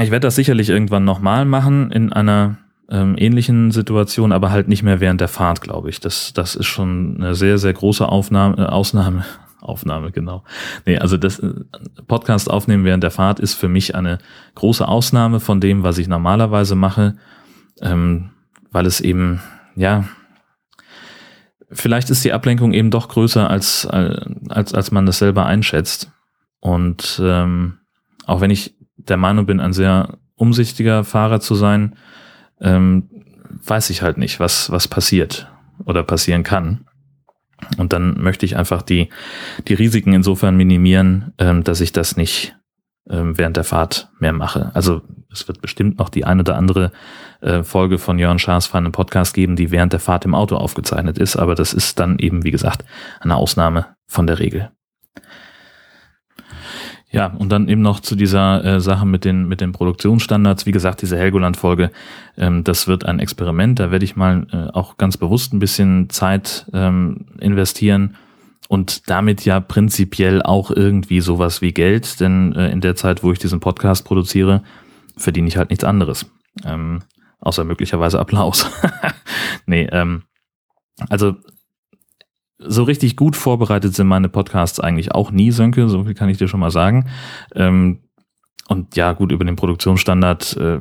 ich 0.00 0.10
werde 0.10 0.26
das 0.26 0.36
sicherlich 0.36 0.68
irgendwann 0.70 1.04
nochmal 1.04 1.44
machen 1.44 1.90
in 1.90 2.12
einer 2.12 2.58
ähm, 2.90 3.16
ähnlichen 3.18 3.70
Situation, 3.70 4.32
aber 4.32 4.50
halt 4.50 4.68
nicht 4.68 4.82
mehr 4.82 5.00
während 5.00 5.20
der 5.20 5.28
Fahrt, 5.28 5.60
glaube 5.60 5.90
ich. 5.90 6.00
Das, 6.00 6.32
das 6.32 6.56
ist 6.56 6.66
schon 6.66 7.16
eine 7.18 7.34
sehr, 7.34 7.58
sehr 7.58 7.72
große 7.72 8.08
Aufnahme, 8.08 8.56
äh, 8.58 8.66
Ausnahme. 8.66 9.24
Aufnahme, 9.60 10.12
genau. 10.12 10.44
Nee, 10.86 10.98
also 10.98 11.16
das 11.16 11.38
äh, 11.38 11.52
Podcast 12.06 12.50
aufnehmen 12.50 12.84
während 12.84 13.02
der 13.02 13.10
Fahrt 13.10 13.40
ist 13.40 13.54
für 13.54 13.68
mich 13.68 13.94
eine 13.94 14.18
große 14.54 14.86
Ausnahme 14.86 15.40
von 15.40 15.60
dem, 15.60 15.82
was 15.82 15.98
ich 15.98 16.08
normalerweise 16.08 16.74
mache, 16.74 17.16
ähm, 17.80 18.30
weil 18.70 18.86
es 18.86 19.00
eben, 19.00 19.40
ja, 19.74 20.04
vielleicht 21.70 22.10
ist 22.10 22.24
die 22.24 22.32
Ablenkung 22.32 22.72
eben 22.72 22.90
doch 22.90 23.08
größer, 23.08 23.48
als, 23.48 23.86
als, 23.86 24.74
als 24.74 24.90
man 24.90 25.06
das 25.06 25.18
selber 25.18 25.46
einschätzt. 25.46 26.12
Und 26.60 27.20
ähm, 27.22 27.78
auch 28.26 28.40
wenn 28.40 28.50
ich 28.50 28.74
der 28.96 29.16
Meinung 29.16 29.46
bin, 29.46 29.60
ein 29.60 29.72
sehr 29.72 30.18
umsichtiger 30.34 31.04
Fahrer 31.04 31.40
zu 31.40 31.54
sein, 31.54 31.96
ähm, 32.60 33.08
weiß 33.64 33.90
ich 33.90 34.02
halt 34.02 34.18
nicht, 34.18 34.40
was, 34.40 34.70
was 34.70 34.88
passiert 34.88 35.50
oder 35.84 36.02
passieren 36.02 36.42
kann. 36.42 36.87
Und 37.76 37.92
dann 37.92 38.20
möchte 38.20 38.46
ich 38.46 38.56
einfach 38.56 38.82
die, 38.82 39.08
die 39.66 39.74
Risiken 39.74 40.12
insofern 40.12 40.56
minimieren, 40.56 41.32
ähm, 41.38 41.64
dass 41.64 41.80
ich 41.80 41.92
das 41.92 42.16
nicht 42.16 42.56
ähm, 43.10 43.36
während 43.36 43.56
der 43.56 43.64
Fahrt 43.64 44.10
mehr 44.18 44.32
mache. 44.32 44.70
Also 44.74 45.02
es 45.30 45.48
wird 45.48 45.60
bestimmt 45.60 45.98
noch 45.98 46.08
die 46.08 46.24
eine 46.24 46.40
oder 46.42 46.56
andere 46.56 46.92
äh, 47.40 47.62
Folge 47.62 47.98
von 47.98 48.18
Jörn 48.18 48.38
Schaas 48.38 48.66
für 48.66 48.78
einen 48.78 48.92
Podcast 48.92 49.34
geben, 49.34 49.56
die 49.56 49.70
während 49.70 49.92
der 49.92 50.00
Fahrt 50.00 50.24
im 50.24 50.34
Auto 50.34 50.56
aufgezeichnet 50.56 51.18
ist, 51.18 51.36
aber 51.36 51.54
das 51.54 51.74
ist 51.74 51.98
dann 51.98 52.18
eben, 52.18 52.44
wie 52.44 52.50
gesagt, 52.50 52.84
eine 53.20 53.36
Ausnahme 53.36 53.86
von 54.06 54.26
der 54.26 54.38
Regel. 54.38 54.70
Ja, 57.10 57.28
und 57.28 57.50
dann 57.50 57.68
eben 57.68 57.80
noch 57.80 58.00
zu 58.00 58.16
dieser 58.16 58.62
äh, 58.64 58.80
Sache 58.80 59.06
mit 59.06 59.24
den, 59.24 59.48
mit 59.48 59.62
den 59.62 59.72
Produktionsstandards. 59.72 60.66
Wie 60.66 60.72
gesagt, 60.72 61.00
diese 61.00 61.16
Helgoland-Folge, 61.16 61.90
ähm, 62.36 62.64
das 62.64 62.86
wird 62.86 63.06
ein 63.06 63.18
Experiment. 63.18 63.80
Da 63.80 63.90
werde 63.90 64.04
ich 64.04 64.14
mal 64.14 64.46
äh, 64.52 64.70
auch 64.74 64.98
ganz 64.98 65.16
bewusst 65.16 65.54
ein 65.54 65.58
bisschen 65.58 66.10
Zeit 66.10 66.66
ähm, 66.74 67.26
investieren 67.40 68.16
und 68.68 69.08
damit 69.08 69.46
ja 69.46 69.60
prinzipiell 69.60 70.42
auch 70.42 70.70
irgendwie 70.70 71.20
sowas 71.20 71.62
wie 71.62 71.72
Geld, 71.72 72.20
denn 72.20 72.52
äh, 72.54 72.70
in 72.70 72.82
der 72.82 72.94
Zeit, 72.94 73.22
wo 73.22 73.32
ich 73.32 73.38
diesen 73.38 73.60
Podcast 73.60 74.04
produziere, 74.04 74.62
verdiene 75.16 75.48
ich 75.48 75.56
halt 75.56 75.70
nichts 75.70 75.84
anderes. 75.84 76.26
Ähm, 76.64 77.00
außer 77.40 77.64
möglicherweise 77.64 78.20
Applaus. 78.20 78.70
nee, 79.66 79.88
ähm, 79.90 80.24
also 81.08 81.36
so 82.58 82.82
richtig 82.82 83.16
gut 83.16 83.36
vorbereitet 83.36 83.94
sind 83.94 84.08
meine 84.08 84.28
Podcasts 84.28 84.80
eigentlich 84.80 85.12
auch 85.12 85.30
nie, 85.30 85.50
Sönke, 85.52 85.88
so 85.88 86.04
viel 86.04 86.14
kann 86.14 86.28
ich 86.28 86.38
dir 86.38 86.48
schon 86.48 86.60
mal 86.60 86.70
sagen. 86.70 87.08
Ähm, 87.54 88.00
und 88.68 88.96
ja, 88.96 89.12
gut, 89.12 89.32
über 89.32 89.44
den 89.44 89.56
Produktionsstandard 89.56 90.56
äh, 90.56 90.80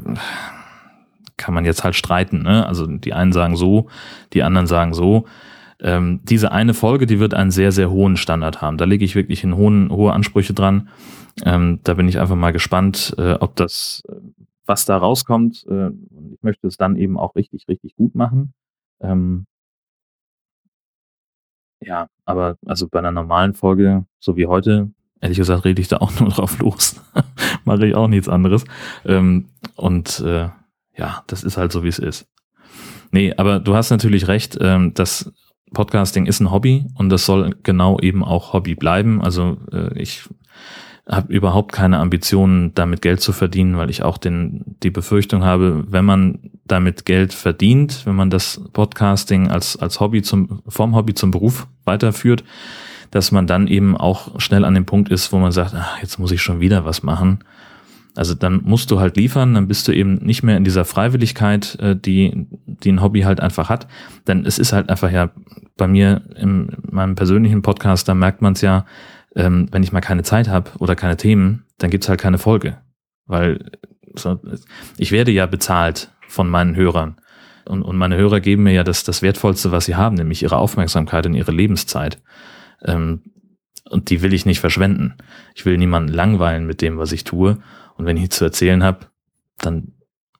kann 1.38 1.53
man 1.53 1.65
jetzt 1.65 1.84
halt 1.84 1.96
streiten. 1.96 2.41
Ne? 2.41 2.65
Also 2.65 2.86
die 2.86 3.13
einen 3.13 3.31
sagen 3.31 3.55
so, 3.55 3.88
die 4.34 4.43
anderen 4.43 4.67
sagen 4.67 4.93
so. 4.93 5.25
Ähm, 5.79 6.22
diese 6.24 6.51
eine 6.51 6.74
Folge, 6.74 7.05
die 7.05 7.19
wird 7.19 7.36
einen 7.36 7.51
sehr, 7.51 7.72
sehr 7.72 7.91
hohen 7.91 8.17
Standard 8.17 8.62
haben. 8.62 8.77
Da 8.77 8.86
lege 8.86 9.05
ich 9.05 9.15
wirklich 9.15 9.43
in 9.43 9.55
hohen, 9.55 9.91
hohe 9.91 10.12
Ansprüche 10.12 10.53
dran. 10.53 10.89
Ähm, 11.46 11.79
da 11.84 11.93
bin 11.93 12.07
ich 12.07 12.19
einfach 12.19 12.36
mal 12.36 12.51
gespannt, 12.51 13.13
äh, 13.19 13.34
ob 13.34 13.55
das, 13.55 14.01
was 14.65 14.86
da 14.86 14.98
rauskommt. 14.98 15.65
Äh, 15.69 15.89
ich 16.34 16.41
möchte 16.41 16.67
es 16.67 16.77
dann 16.77 16.96
eben 16.96 17.17
auch 17.17 17.36
richtig, 17.36 17.67
richtig 17.67 17.96
gut 17.96 18.15
machen. 18.15 18.53
Ähm, 19.00 19.46
ja, 21.81 22.07
aber 22.25 22.57
also 22.65 22.88
bei 22.88 23.00
einer 23.00 23.12
normalen 23.12 23.53
Folge, 23.53 24.05
so 24.19 24.36
wie 24.36 24.48
heute, 24.48 24.91
ehrlich 25.22 25.38
gesagt, 25.38 25.65
rede 25.65 25.81
ich 25.81 25.88
da 25.88 25.98
auch 25.98 26.12
nur 26.19 26.29
drauf 26.29 26.60
los. 26.60 27.01
Mache 27.65 27.88
ich 27.88 27.96
auch 27.96 28.07
nichts 28.07 28.29
anderes. 28.29 28.65
Ähm, 29.05 29.50
und 29.75 30.19
äh, 30.22 30.50
ja, 30.96 31.24
das 31.27 31.43
ist 31.43 31.57
halt 31.57 31.72
so, 31.72 31.84
wie 31.84 31.89
es 31.89 32.00
ist. 32.00 32.27
Nee, 33.12 33.34
aber 33.38 33.60
du 33.60 33.75
hast 33.75 33.89
natürlich 33.89 34.27
recht, 34.27 34.57
ähm, 34.60 34.93
das 34.93 35.31
Podcasting 35.74 36.25
ist 36.25 36.39
ein 36.39 36.51
Hobby 36.51 36.86
und 36.96 37.10
das 37.10 37.25
soll 37.25 37.55
genau 37.63 38.00
eben 38.00 38.24
auch 38.24 38.53
Hobby 38.53 38.75
bleiben. 38.75 39.22
Also 39.22 39.57
äh, 39.72 39.98
ich 40.00 40.24
habe 41.07 41.34
überhaupt 41.34 41.72
keine 41.72 42.00
Ambitionen, 42.00 42.74
damit 42.74 43.01
Geld 43.01 43.22
zu 43.22 43.31
verdienen, 43.31 43.77
weil 43.77 43.89
ich 43.89 44.03
auch 44.03 44.17
den, 44.17 44.77
die 44.84 44.89
Befürchtung 44.89 45.43
habe, 45.43 45.86
wenn 45.88 46.05
man 46.05 46.47
damit 46.67 47.05
Geld 47.05 47.33
verdient, 47.33 48.05
wenn 48.05 48.15
man 48.15 48.29
das 48.29 48.62
Podcasting 48.74 49.50
als, 49.50 49.77
als 49.77 50.00
Hobby 50.00 50.21
zum, 50.21 50.62
vom 50.67 50.95
Hobby 50.95 51.13
zum 51.13 51.31
Beruf 51.31 51.67
weiterführt, 51.86 52.43
dass 53.12 53.31
man 53.31 53.47
dann 53.47 53.67
eben 53.67 53.95
auch 53.95 54.39
schnell 54.39 54.65
an 54.65 54.74
dem 54.74 54.86
Punkt 54.86 55.09
ist, 55.09 55.31
wo 55.31 55.38
man 55.38 55.51
sagt, 55.51 55.74
ach, 55.75 56.01
jetzt 56.01 56.19
muss 56.19 56.31
ich 56.31 56.41
schon 56.41 56.59
wieder 56.59 56.86
was 56.86 57.03
machen. 57.03 57.39
Also 58.15 58.33
dann 58.33 58.62
musst 58.63 58.89
du 58.89 59.00
halt 59.00 59.15
liefern, 59.15 59.53
dann 59.53 59.67
bist 59.67 59.88
du 59.88 59.91
eben 59.91 60.15
nicht 60.15 60.41
mehr 60.41 60.57
in 60.57 60.63
dieser 60.63 60.86
Freiwilligkeit, 60.86 61.77
äh, 61.79 61.95
die, 61.95 62.47
die 62.65 62.91
ein 62.91 63.01
Hobby 63.01 63.21
halt 63.21 63.39
einfach 63.39 63.69
hat. 63.69 63.88
Denn 64.25 64.45
es 64.45 64.57
ist 64.57 64.74
halt 64.74 64.89
einfach 64.89 65.12
ja 65.12 65.29
bei 65.77 65.88
mir 65.88 66.24
in 66.36 66.75
meinem 66.89 67.13
persönlichen 67.13 67.62
Podcast, 67.62 68.09
da 68.09 68.15
merkt 68.15 68.41
man 68.41 68.53
es 68.53 68.62
ja, 68.62 68.86
ähm, 69.36 69.67
wenn 69.71 69.83
ich 69.83 69.91
mal 69.91 70.01
keine 70.01 70.24
Zeit 70.24 70.50
habe 70.50 70.71
oder 70.79 70.95
keine 70.95 71.15
Themen, 71.15 71.65
dann 71.77 71.91
gibt's 71.91 72.09
halt 72.09 72.19
keine 72.19 72.39
Folge. 72.39 72.77
Weil 73.27 73.71
ich 74.97 75.12
werde 75.12 75.31
ja 75.31 75.45
bezahlt 75.45 76.12
von 76.27 76.50
meinen 76.50 76.75
Hörern. 76.75 77.17
Und, 77.65 77.84
und 77.84 77.98
meine 77.98 78.17
Hörer 78.17 78.39
geben 78.39 78.63
mir 78.63 78.74
ja 78.74 78.84
das, 78.84 79.03
das 79.03 79.22
Wertvollste, 79.22 79.72
was 79.72 79.86
sie 79.86 79.96
haben, 79.96 80.15
nämlich 80.15 80.43
ihre 80.43 80.57
Aufmerksamkeit 80.57 81.25
und 81.25 81.34
ihre 81.34 81.51
Lebenszeit. 81.51 82.22
Ähm, 82.84 83.22
und 83.89 84.10
die 84.10 84.22
will 84.22 84.34
ich 84.34 84.46
nicht 84.46 84.60
verschwenden. 84.60 85.15
Ich 85.55 85.65
will 85.65 85.77
niemanden 85.77 86.13
langweilen 86.13 86.65
mit 86.65 86.81
dem, 86.81 86.98
was 86.98 87.12
ich 87.12 87.24
tue. 87.24 87.57
Und 87.96 88.05
wenn 88.05 88.17
ich 88.17 88.29
zu 88.29 88.46
erzählen 88.46 88.84
habe, 88.84 89.07
dann 89.57 89.93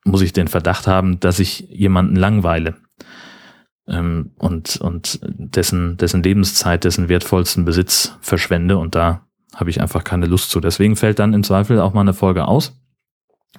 muss 0.04 0.22
ich 0.22 0.34
den 0.34 0.48
Verdacht 0.48 0.88
haben, 0.88 1.20
dass 1.20 1.40
ich 1.40 1.60
jemanden 1.70 2.16
langweile 2.16 2.76
ähm, 3.88 4.32
und, 4.38 4.78
und 4.78 5.20
dessen, 5.24 5.98
dessen 5.98 6.24
Lebenszeit, 6.24 6.84
dessen 6.84 7.10
wertvollsten 7.10 7.66
Besitz 7.66 8.18
verschwende. 8.22 8.78
Und 8.78 8.96
da 8.96 9.28
habe 9.56 9.70
ich 9.70 9.82
einfach 9.82 10.04
keine 10.04 10.28
Lust 10.28 10.52
zu. 10.52 10.60
Deswegen 10.60 10.96
fällt 10.96 11.20
dann 11.20 11.34
im 11.34 11.44
Zweifel 11.44 11.80
auch 11.80 11.94
mal 11.94 12.02
eine 12.02 12.14
Folge 12.14 12.48
aus. 12.48 12.80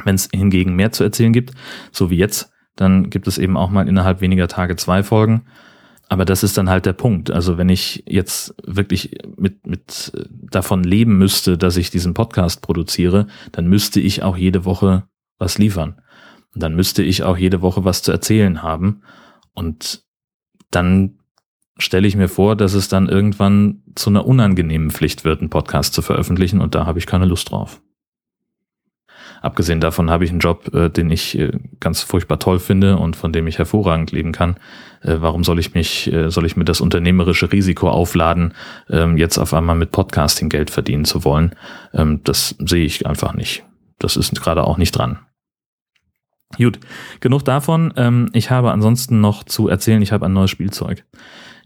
Wenn 0.05 0.15
es 0.15 0.29
hingegen 0.33 0.75
mehr 0.75 0.93
zu 0.93 1.05
erzählen 1.05 1.33
gibt, 1.33 1.53
so 1.93 2.11
wie 2.11 2.17
jetzt, 2.17 2.53
dann 2.77 3.11
gibt 3.11 3.27
es 3.27 3.39
eben 3.39 3.57
auch 3.57 3.71
mal 3.71 3.89
innerhalb 3.89 4.21
weniger 4.21 4.49
Tage 4.49 4.77
zwei 4.77 5.03
Folgen. 5.03 5.45
Aber 6.09 6.25
das 6.25 6.43
ist 6.43 6.57
dann 6.57 6.71
halt 6.71 6.87
der 6.87 6.95
Punkt. 6.95 7.31
Also 7.31 7.59
wenn 7.59 7.69
ich 7.69 8.03
jetzt 8.07 8.55
wirklich 8.67 9.19
mit, 9.37 9.67
mit 9.67 10.13
äh, 10.17 10.25
davon 10.31 10.83
leben 10.83 11.19
müsste, 11.19 11.59
dass 11.59 11.77
ich 11.77 11.91
diesen 11.91 12.15
Podcast 12.15 12.63
produziere, 12.63 13.27
dann 13.53 13.67
müsste 13.67 14.01
ich 14.01 14.23
auch 14.23 14.37
jede 14.37 14.65
Woche 14.65 15.05
was 15.39 15.59
liefern. 15.59 16.01
Und 16.55 16.63
dann 16.63 16.75
müsste 16.75 17.03
ich 17.03 17.25
auch 17.25 17.37
jede 17.37 17.61
Woche 17.61 17.85
was 17.85 18.03
zu 18.03 18.11
erzählen 18.11 18.63
haben. 18.63 19.03
Und 19.53 20.05
dann 20.71 21.19
stelle 21.77 22.09
ich 22.09 22.17
mir 22.17 22.29
vor, 22.29 22.57
dass 22.57 22.73
es 22.73 22.89
dann 22.89 23.09
irgendwann 23.09 23.83
zu 23.95 24.11
einer 24.11 24.27
unangenehmen 24.27 24.91
Pflicht 24.91 25.25
wird, 25.25 25.41
einen 25.41 25.51
Podcast 25.51 25.93
zu 25.93 26.01
veröffentlichen. 26.01 26.61
Und 26.61 26.75
da 26.75 26.87
habe 26.87 26.99
ich 26.99 27.07
keine 27.07 27.27
Lust 27.27 27.51
drauf. 27.51 27.83
Abgesehen 29.41 29.81
davon 29.81 30.11
habe 30.11 30.25
ich 30.25 30.31
einen 30.31 30.41
Job, 30.41 30.73
äh, 30.75 30.89
den 30.89 31.11
ich 31.11 31.39
äh, 31.39 31.53
ganz 31.81 32.03
furchtbar 32.03 32.39
toll 32.39 32.59
finde 32.59 32.97
und 32.97 33.17
von 33.17 33.33
dem 33.33 33.47
ich 33.47 33.59
hervorragend 33.59 34.13
leben 34.13 34.33
kann. 34.33 34.57
Äh, 35.03 35.17
warum 35.19 35.45
soll 35.45 35.59
ich 35.59 35.75
mich, 35.75 36.11
soll 36.27 36.47
ich 36.47 36.57
mir 36.57 36.65
das 36.65 36.81
unternehmerische 36.81 37.53
Risiko 37.53 37.89
aufladen, 37.89 38.55
ähm, 38.91 39.17
jetzt 39.17 39.39
auf 39.39 39.55
einmal 39.55 39.77
mit 39.77 39.93
Podcasting 39.93 40.49
Geld 40.49 40.71
verdienen 40.71 41.05
zu 41.05 41.25
wollen? 41.25 41.55
Ähm, 41.93 42.21
das 42.25 42.57
sehe 42.59 42.85
ich 42.85 43.07
einfach 43.07 43.35
nicht. 43.35 43.65
Das 43.99 44.17
ist 44.17 44.41
gerade 44.41 44.65
auch 44.65 44.79
nicht 44.79 44.93
dran. 44.93 45.19
Gut, 46.57 46.81
genug 47.21 47.45
davon. 47.45 47.93
Ähm, 47.97 48.31
ich 48.33 48.51
habe 48.51 48.73
ansonsten 48.73 49.21
noch 49.21 49.45
zu 49.45 49.69
erzählen, 49.69 50.01
ich 50.01 50.13
habe 50.13 50.27
ein 50.27 50.33
neues 50.33 50.51
Spielzeug. 50.51 51.05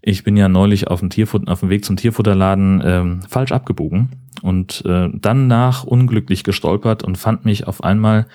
Ich 0.05 0.25
bin 0.25 0.37
ja 0.37 0.49
neulich 0.49 0.89
auf 0.89 0.99
dem, 0.99 1.11
Tierfutter, 1.11 1.51
auf 1.51 1.61
dem 1.61 1.71
Weg 1.71 1.85
zum 1.85 1.97
Tierfutterladen 1.97 2.83
ähm, 2.85 3.21
falsch 3.29 3.53
abgebogen 3.53 4.11
und 4.43 4.85
äh, 4.85 5.09
dann 5.15 5.47
nach 5.47 5.85
unglücklich 5.85 6.43
gestolpert 6.43 7.05
und 7.05 7.17
fand 7.17 7.45
mich 7.45 7.69
auf 7.69 7.85
einmal 7.85 8.27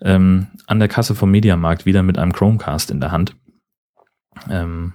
ähm, 0.00 0.48
an 0.66 0.80
der 0.80 0.88
Kasse 0.88 1.14
vom 1.14 1.30
Mediamarkt 1.30 1.86
wieder 1.86 2.02
mit 2.02 2.18
einem 2.18 2.32
Chromecast 2.32 2.90
in 2.90 3.00
der 3.00 3.12
Hand. 3.12 3.36
Ähm, 4.50 4.94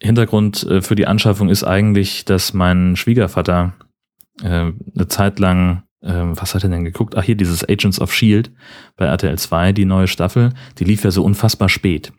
Hintergrund 0.00 0.64
äh, 0.64 0.82
für 0.82 0.96
die 0.96 1.06
Anschaffung 1.06 1.48
ist 1.48 1.62
eigentlich, 1.62 2.24
dass 2.24 2.52
mein 2.52 2.96
Schwiegervater 2.96 3.74
äh, 4.42 4.72
eine 4.94 5.08
Zeit 5.08 5.38
lang, 5.38 5.84
äh, 6.00 6.10
was 6.12 6.56
hat 6.56 6.64
er 6.64 6.70
denn 6.70 6.84
geguckt? 6.84 7.16
Ach 7.16 7.22
hier, 7.22 7.36
dieses 7.36 7.68
Agents 7.68 8.00
of 8.00 8.12
Shield 8.12 8.50
bei 8.96 9.06
RTL 9.06 9.38
2, 9.38 9.72
die 9.72 9.84
neue 9.84 10.08
Staffel, 10.08 10.52
die 10.78 10.84
lief 10.84 11.04
ja 11.04 11.12
so 11.12 11.22
unfassbar 11.22 11.68
spät. 11.68 12.12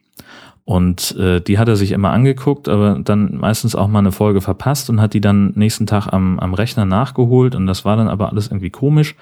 Und 0.65 1.15
äh, 1.17 1.41
die 1.41 1.60
hat 1.60 1.67
er 1.67 1.75
sich 1.75 1.91
immer 1.91 2.12
angeguckt, 2.12 2.70
aber 2.70 3.00
dann 3.03 3.36
meistens 3.36 3.75
auch 3.75 3.88
mal 3.88 4.00
eine 4.00 4.13
Folge 4.13 4.39
verpasst 4.39 4.89
und 4.89 5.01
hat 5.01 5.13
die 5.13 5.20
dann 5.20 5.51
nächsten 5.55 5.86
Tag 5.86 6.08
am, 6.13 6.39
am 6.39 6.53
Rechner 6.53 6.86
nachgeholt 6.86 7.53
und 7.53 7.67
das 7.67 7.84
war 7.84 7.98
dann 7.98 8.08
aber 8.08 8.29
alles 8.29 8.48
irgendwie 8.48 8.70
komisch. 8.70 9.15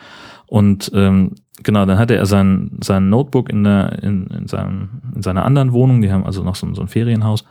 Und 0.46 0.92
ähm, 0.94 1.32
genau, 1.64 1.86
dann 1.86 1.98
hatte 1.98 2.16
er 2.16 2.28
sein, 2.28 2.72
sein 2.84 3.10
Notebook 3.10 3.50
in, 3.50 3.64
der, 3.64 4.04
in, 4.04 4.28
in, 4.28 4.48
seinem, 4.48 4.90
in 5.16 5.24
seiner 5.24 5.46
anderen 5.46 5.72
Wohnung, 5.72 6.02
die 6.02 6.12
haben 6.12 6.26
also 6.26 6.44
noch 6.44 6.56
so, 6.56 6.72
so 6.76 6.82
ein 6.82 6.88
Ferienhaus, 6.88 7.44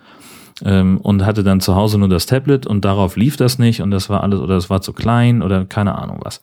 ähm, 0.64 0.99
und 0.99 1.25
hatte 1.25 1.43
dann 1.43 1.61
zu 1.61 1.75
Hause 1.75 1.99
nur 1.99 2.09
das 2.09 2.26
Tablet 2.26 2.67
und 2.67 2.85
darauf 2.85 3.17
lief 3.17 3.37
das 3.37 3.59
nicht 3.59 3.83
und 3.83 3.90
das 3.90 4.09
war 4.09 4.23
alles, 4.23 4.40
oder 4.40 4.57
es 4.57 4.71
war 4.71 4.83
zu 4.83 4.93
klein 4.93 5.43
oder 5.43 5.64
keine 5.64 5.97
Ahnung 5.97 6.21
was. 6.23 6.43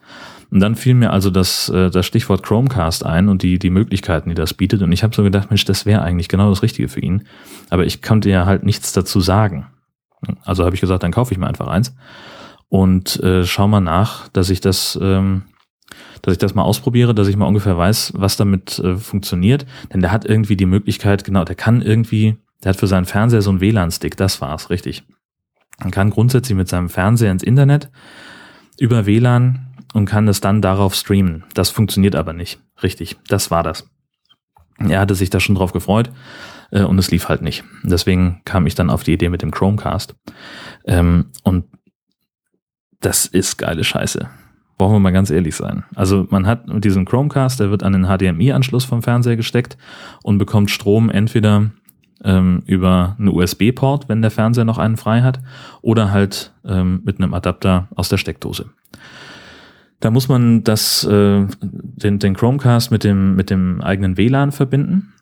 Und 0.49 0.61
dann 0.61 0.75
fiel 0.75 0.93
mir 0.93 1.11
also 1.11 1.29
das, 1.29 1.69
äh, 1.69 1.89
das 1.89 2.05
Stichwort 2.05 2.43
Chromecast 2.43 3.05
ein 3.05 3.27
und 3.27 3.43
die, 3.43 3.59
die 3.59 3.69
Möglichkeiten, 3.69 4.29
die 4.29 4.35
das 4.35 4.53
bietet. 4.53 4.81
Und 4.81 4.93
ich 4.93 5.03
habe 5.03 5.13
so 5.13 5.21
gedacht, 5.21 5.49
Mensch, 5.49 5.65
das 5.65 5.85
wäre 5.85 6.01
eigentlich 6.01 6.29
genau 6.29 6.49
das 6.49 6.63
Richtige 6.63 6.87
für 6.87 7.01
ihn. 7.01 7.23
Aber 7.69 7.85
ich 7.85 8.01
konnte 8.01 8.29
ja 8.29 8.45
halt 8.45 8.63
nichts 8.63 8.93
dazu 8.93 9.19
sagen. 9.19 9.67
Also 10.45 10.63
habe 10.63 10.73
ich 10.73 10.81
gesagt, 10.81 11.03
dann 11.03 11.11
kaufe 11.11 11.33
ich 11.33 11.37
mir 11.37 11.47
einfach 11.47 11.67
eins 11.67 11.93
und 12.69 13.21
äh, 13.23 13.45
schau 13.45 13.67
mal 13.67 13.81
nach, 13.81 14.27
dass 14.29 14.49
ich 14.49 14.61
das, 14.61 14.97
ähm, 15.01 15.43
dass 16.21 16.33
ich 16.33 16.37
das 16.37 16.55
mal 16.55 16.63
ausprobiere, 16.63 17.13
dass 17.13 17.27
ich 17.27 17.37
mal 17.37 17.45
ungefähr 17.45 17.77
weiß, 17.77 18.13
was 18.15 18.37
damit 18.37 18.79
äh, 18.79 18.97
funktioniert. 18.97 19.65
Denn 19.93 20.01
der 20.01 20.11
hat 20.11 20.25
irgendwie 20.25 20.57
die 20.57 20.65
Möglichkeit, 20.65 21.23
genau, 21.23 21.43
der 21.43 21.55
kann 21.55 21.81
irgendwie, 21.81 22.37
der 22.63 22.69
hat 22.69 22.77
für 22.77 22.87
seinen 22.87 23.05
Fernseher 23.05 23.41
so 23.41 23.49
einen 23.49 23.61
WLAN-Stick, 23.61 24.17
das 24.17 24.41
war's, 24.41 24.69
richtig. 24.69 25.03
Man 25.79 25.91
kann 25.91 26.09
grundsätzlich 26.09 26.57
mit 26.57 26.67
seinem 26.67 26.89
Fernseher 26.89 27.31
ins 27.31 27.43
Internet 27.43 27.89
über 28.79 29.05
WLAN 29.05 29.67
und 29.93 30.05
kann 30.05 30.25
das 30.25 30.41
dann 30.41 30.61
darauf 30.61 30.95
streamen. 30.95 31.43
Das 31.53 31.69
funktioniert 31.69 32.15
aber 32.15 32.33
nicht. 32.33 32.59
Richtig, 32.81 33.17
das 33.27 33.51
war 33.51 33.63
das. 33.63 33.89
Er 34.79 34.99
hatte 34.99 35.15
sich 35.15 35.29
da 35.29 35.39
schon 35.39 35.55
drauf 35.55 35.73
gefreut 35.73 36.11
äh, 36.71 36.83
und 36.83 36.97
es 36.99 37.11
lief 37.11 37.29
halt 37.29 37.41
nicht. 37.41 37.63
Deswegen 37.83 38.41
kam 38.45 38.67
ich 38.67 38.75
dann 38.75 38.89
auf 38.89 39.03
die 39.03 39.13
Idee 39.13 39.29
mit 39.29 39.41
dem 39.41 39.51
Chromecast. 39.51 40.15
Ähm, 40.85 41.31
und 41.43 41.65
das 42.99 43.25
ist 43.25 43.57
geile 43.57 43.83
Scheiße. 43.83 44.29
Wollen 44.79 44.91
wir 44.91 44.99
mal 44.99 45.11
ganz 45.11 45.31
ehrlich 45.31 45.55
sein. 45.55 45.83
Also 45.95 46.27
man 46.29 46.45
hat 46.45 46.67
mit 46.67 46.83
diesem 46.83 47.05
Chromecast, 47.05 47.59
der 47.59 47.71
wird 47.71 47.81
an 47.81 47.93
den 47.93 48.05
HDMI-Anschluss 48.05 48.85
vom 48.85 49.01
Fernseher 49.01 49.35
gesteckt 49.35 49.77
und 50.21 50.37
bekommt 50.37 50.69
Strom 50.69 51.09
entweder 51.09 51.71
ähm, 52.23 52.63
über 52.65 53.15
einen 53.17 53.29
USB-Port, 53.29 54.09
wenn 54.09 54.21
der 54.21 54.31
Fernseher 54.31 54.65
noch 54.65 54.77
einen 54.77 54.97
frei 54.97 55.21
hat, 55.21 55.39
oder 55.81 56.11
halt 56.11 56.53
ähm, 56.65 57.01
mit 57.03 57.19
einem 57.19 57.33
Adapter 57.33 57.87
aus 57.95 58.09
der 58.09 58.17
Steckdose. 58.17 58.69
Da 59.99 60.11
muss 60.11 60.27
man 60.27 60.63
das, 60.63 61.03
äh, 61.05 61.45
den, 61.61 62.19
den 62.19 62.35
Chromecast 62.35 62.91
mit 62.91 63.03
dem, 63.03 63.35
mit 63.35 63.49
dem 63.49 63.81
eigenen 63.81 64.17
WLAN 64.17 64.51
verbinden 64.51 65.13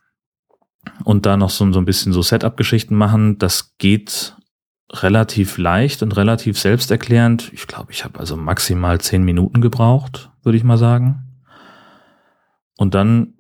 und 1.04 1.25
da 1.25 1.38
noch 1.38 1.50
so, 1.50 1.72
so 1.72 1.80
ein 1.80 1.86
bisschen 1.86 2.12
so 2.12 2.22
Setup-Geschichten 2.22 2.96
machen. 2.96 3.38
Das 3.38 3.78
geht 3.78 4.36
relativ 4.92 5.58
leicht 5.58 6.04
und 6.04 6.16
relativ 6.18 6.60
selbsterklärend. 6.60 7.52
Ich 7.54 7.68
glaube, 7.68 7.92
ich 7.92 8.04
habe 8.04 8.20
also 8.20 8.36
maximal 8.36 9.00
zehn 9.00 9.24
Minuten 9.24 9.62
gebraucht, 9.62 10.32
würde 10.44 10.58
ich 10.58 10.64
mal 10.64 10.78
sagen. 10.78 11.22
Und 12.78 12.94
dann 12.94 13.35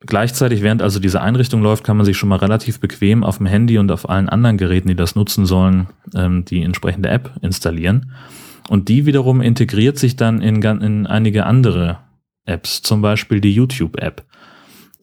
Gleichzeitig, 0.00 0.62
während 0.62 0.80
also 0.80 1.00
diese 1.00 1.20
Einrichtung 1.20 1.60
läuft, 1.60 1.82
kann 1.82 1.96
man 1.96 2.06
sich 2.06 2.16
schon 2.16 2.28
mal 2.28 2.36
relativ 2.36 2.78
bequem 2.78 3.24
auf 3.24 3.38
dem 3.38 3.46
Handy 3.46 3.78
und 3.78 3.90
auf 3.90 4.08
allen 4.08 4.28
anderen 4.28 4.56
Geräten, 4.56 4.88
die 4.88 4.94
das 4.94 5.16
nutzen 5.16 5.44
sollen, 5.44 5.88
ähm, 6.14 6.44
die 6.44 6.62
entsprechende 6.62 7.08
App 7.08 7.32
installieren. 7.42 8.12
Und 8.68 8.88
die 8.88 9.06
wiederum 9.06 9.40
integriert 9.40 9.98
sich 9.98 10.14
dann 10.14 10.40
in, 10.40 10.62
in 10.62 11.06
einige 11.06 11.46
andere 11.46 11.98
Apps, 12.44 12.82
zum 12.82 13.02
Beispiel 13.02 13.40
die 13.40 13.52
YouTube-App 13.52 14.24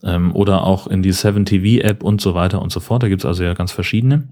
ähm, 0.03 0.33
oder 0.33 0.63
auch 0.63 0.87
in 0.87 1.01
die 1.01 1.13
7TV-App 1.13 2.01
und 2.01 2.21
so 2.21 2.33
weiter 2.33 2.61
und 2.61 2.71
so 2.71 2.79
fort. 2.79 3.03
Da 3.03 3.09
gibt's 3.09 3.25
also 3.25 3.43
ja 3.43 3.53
ganz 3.53 3.73
verschiedene. 3.73 4.29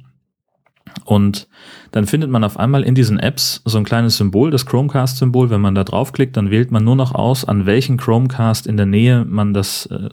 Und 1.05 1.48
dann 1.91 2.05
findet 2.05 2.29
man 2.29 2.43
auf 2.43 2.58
einmal 2.58 2.84
in 2.84 2.96
diesen 2.96 3.20
Apps 3.20 3.62
so 3.65 3.77
ein 3.77 3.84
kleines 3.84 4.17
Symbol, 4.17 4.51
das 4.51 4.65
Chromecast-Symbol. 4.65 5.50
Wenn 5.50 5.62
man 5.62 5.75
da 5.75 5.84
draufklickt, 5.84 6.38
dann 6.38 6.51
wählt 6.51 6.72
man 6.72 6.84
nur 6.84 6.96
noch 6.96 7.15
aus, 7.15 7.43
an 7.43 7.65
welchen 7.65 7.98
Chromecast 7.98 8.67
in 8.67 8.77
der 8.77 8.86
Nähe 8.86 9.25
man 9.25 9.53
das 9.53 9.88
äh, 9.88 10.10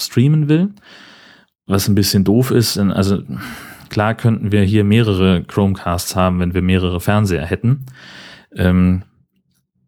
streamen 0.00 0.48
will. 0.48 0.70
Was 1.66 1.88
ein 1.88 1.94
bisschen 1.94 2.24
doof 2.24 2.50
ist, 2.50 2.78
also 2.78 3.22
klar 3.90 4.14
könnten 4.14 4.50
wir 4.50 4.62
hier 4.62 4.82
mehrere 4.82 5.44
Chromecasts 5.44 6.16
haben, 6.16 6.40
wenn 6.40 6.54
wir 6.54 6.62
mehrere 6.62 7.00
Fernseher 7.00 7.46
hätten. 7.46 7.86
Ähm, 8.56 9.02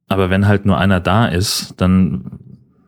aber 0.08 0.30
wenn 0.30 0.46
halt 0.46 0.66
nur 0.66 0.78
einer 0.78 1.00
da 1.00 1.26
ist, 1.26 1.80
dann 1.80 2.38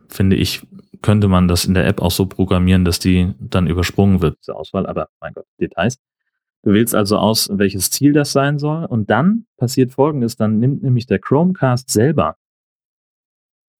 finde 0.07 0.35
ich, 0.35 0.65
könnte 1.01 1.27
man 1.27 1.47
das 1.47 1.65
in 1.65 1.73
der 1.73 1.87
App 1.87 2.01
auch 2.01 2.11
so 2.11 2.25
programmieren, 2.25 2.85
dass 2.85 2.99
die 2.99 3.33
dann 3.39 3.67
übersprungen 3.67 4.21
wird, 4.21 4.37
diese 4.39 4.55
Auswahl. 4.55 4.85
Aber 4.85 5.09
mein 5.19 5.33
Gott, 5.33 5.45
Details. 5.59 5.99
Du 6.63 6.71
wählst 6.71 6.95
also 6.95 7.17
aus, 7.17 7.49
welches 7.51 7.91
Ziel 7.91 8.13
das 8.13 8.31
sein 8.31 8.57
soll. 8.59 8.85
Und 8.85 9.09
dann 9.09 9.45
passiert 9.57 9.91
Folgendes. 9.91 10.35
Dann 10.35 10.59
nimmt 10.59 10.83
nämlich 10.83 11.05
der 11.05 11.19
Chromecast 11.19 11.89
selber 11.89 12.37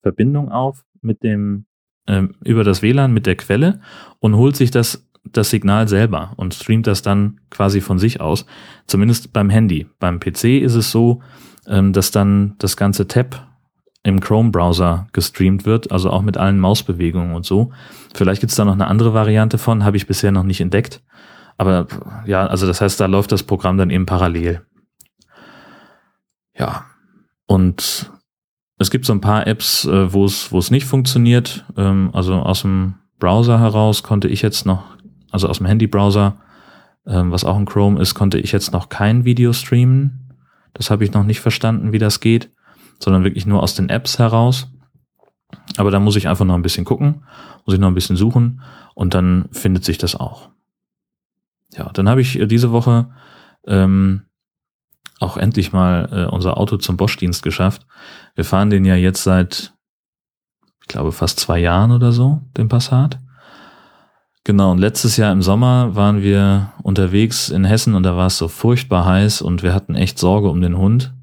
Verbindung 0.04 0.52
auf 0.52 0.86
mit 1.02 1.24
dem, 1.24 1.66
ähm, 2.08 2.36
über 2.44 2.64
das 2.64 2.82
WLAN 2.82 3.14
mit 3.14 3.26
der 3.26 3.36
Quelle 3.36 3.82
und 4.20 4.36
holt 4.36 4.56
sich 4.56 4.72
das, 4.72 5.08
das 5.24 5.50
Signal 5.50 5.88
selber 5.88 6.34
und 6.38 6.54
streamt 6.54 6.88
das 6.88 7.02
dann 7.02 7.40
quasi 7.50 7.82
von 7.82 8.00
sich 8.00 8.22
aus. 8.22 8.46
Zumindest 8.88 9.34
beim 9.34 9.50
Handy. 9.50 9.88
Beim 10.00 10.20
PC 10.20 10.62
ist 10.62 10.76
es 10.76 10.92
so, 10.92 11.22
ähm, 11.68 11.94
dass 11.94 12.12
dann 12.12 12.56
das 12.60 12.78
ganze 12.78 13.08
Tab 13.08 13.48
im 14.04 14.20
Chrome-Browser 14.20 15.08
gestreamt 15.14 15.66
wird, 15.66 15.92
also 15.92 16.12
auch 16.12 16.22
mit 16.22 16.38
allen 16.38 16.60
Mausbewegungen 16.60 17.34
und 17.34 17.44
so. 17.44 17.72
Vielleicht 18.14 18.40
gibt 18.40 18.52
es 18.52 18.56
da 18.56 18.64
noch 18.64 18.74
eine 18.74 18.88
andere 18.88 19.16
Variante 19.16 19.58
von, 19.58 19.84
habe 19.84 19.98
ich 19.98 20.06
bisher 20.06 20.32
noch 20.32 20.44
nicht 20.44 20.62
entdeckt. 20.62 21.02
Aber 21.58 21.88
ja, 22.26 22.46
also 22.46 22.68
das 22.68 22.82
heißt, 22.82 23.00
da 23.00 23.08
läuft 23.08 23.32
das 23.32 23.44
Programm 23.44 23.78
dann 23.78 23.90
eben 23.90 24.06
parallel. 24.06 24.62
Ja. 26.56 26.86
Und 27.48 28.12
es 28.86 28.92
gibt 28.92 29.06
so 29.06 29.14
ein 29.14 29.22
paar 29.22 29.48
Apps, 29.48 29.86
äh, 29.86 30.14
wo 30.14 30.26
es 30.26 30.52
wo 30.52 30.60
es 30.60 30.70
nicht 30.70 30.86
funktioniert. 30.86 31.66
Ähm, 31.76 32.12
also 32.14 32.36
aus 32.36 32.62
dem 32.62 32.94
Browser 33.18 33.60
heraus 33.60 34.04
konnte 34.04 34.28
ich 34.28 34.44
jetzt 34.44 34.68
noch, 34.68 34.84
also 35.32 35.50
aus 35.50 35.58
dem 35.58 35.66
Handy-Browser, 35.66 36.38
ähm, 37.08 37.32
was 37.32 37.46
auch 37.46 37.56
ein 37.56 37.66
Chrome 37.66 38.00
ist, 38.00 38.14
konnte 38.14 38.38
ich 38.38 38.52
jetzt 38.52 38.74
noch 38.74 38.90
kein 38.90 39.26
Video 39.26 39.54
streamen. 39.54 40.36
Das 40.76 40.92
habe 40.92 41.04
ich 41.04 41.14
noch 41.14 41.24
nicht 41.24 41.40
verstanden, 41.40 41.94
wie 41.94 41.98
das 41.98 42.20
geht, 42.20 42.52
sondern 43.00 43.24
wirklich 43.24 43.48
nur 43.48 43.64
aus 43.64 43.74
den 43.74 43.90
Apps 43.90 44.20
heraus. 44.20 44.68
Aber 45.78 45.90
da 45.90 46.00
muss 46.00 46.16
ich 46.16 46.28
einfach 46.28 46.46
noch 46.46 46.54
ein 46.54 46.62
bisschen 46.62 46.86
gucken, 46.86 47.24
muss 47.66 47.74
ich 47.74 47.80
noch 47.80 47.88
ein 47.88 47.96
bisschen 47.96 48.18
suchen 48.18 48.62
und 48.94 49.16
dann 49.16 49.50
findet 49.52 49.84
sich 49.84 49.98
das 49.98 50.16
auch. 50.16 50.52
Ja, 51.74 51.90
dann 51.92 52.08
habe 52.08 52.22
ich 52.22 52.40
äh, 52.40 52.46
diese 52.46 52.72
Woche 52.72 53.10
ähm, 53.66 54.28
auch 55.20 55.38
endlich 55.38 55.72
mal 55.72 56.10
äh, 56.12 56.34
unser 56.34 56.58
Auto 56.58 56.78
zum 56.78 56.98
Bosch-Dienst 56.98 57.44
geschafft. 57.44 57.86
Wir 58.36 58.44
fahren 58.44 58.70
den 58.70 58.86
ja 58.86 58.96
jetzt 58.96 59.24
seit, 59.24 59.74
ich 60.82 60.88
glaube, 60.88 61.12
fast 61.12 61.40
zwei 61.40 61.60
Jahren 61.60 61.92
oder 61.92 62.12
so, 62.12 62.42
den 62.58 62.68
Passat. 62.68 63.20
Genau, 64.44 64.72
und 64.72 64.78
letztes 64.78 65.18
Jahr 65.18 65.32
im 65.32 65.42
Sommer 65.42 65.96
waren 65.96 66.22
wir 66.22 66.72
unterwegs 66.84 67.50
in 67.50 67.66
Hessen 67.66 67.96
und 67.96 68.04
da 68.04 68.16
war 68.16 68.28
es 68.28 68.38
so 68.38 68.48
furchtbar 68.48 69.04
heiß 69.04 69.42
und 69.42 69.64
wir 69.64 69.74
hatten 69.74 69.96
echt 69.96 70.20
Sorge 70.20 70.50
um 70.50 70.62
den 70.62 70.78
Hund, 70.78 71.16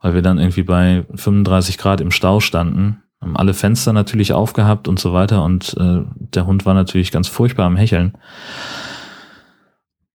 weil 0.00 0.14
wir 0.14 0.22
dann 0.22 0.38
irgendwie 0.38 0.62
bei 0.62 1.04
35 1.14 1.76
Grad 1.76 2.00
im 2.00 2.10
Stau 2.10 2.40
standen, 2.40 3.02
haben 3.20 3.36
alle 3.36 3.52
Fenster 3.52 3.92
natürlich 3.92 4.32
aufgehabt 4.32 4.88
und 4.88 4.98
so 4.98 5.12
weiter 5.12 5.44
und 5.44 5.76
äh, 5.78 6.00
der 6.14 6.46
Hund 6.46 6.64
war 6.64 6.72
natürlich 6.72 7.12
ganz 7.12 7.28
furchtbar 7.28 7.66
am 7.66 7.76
Hecheln. 7.76 8.14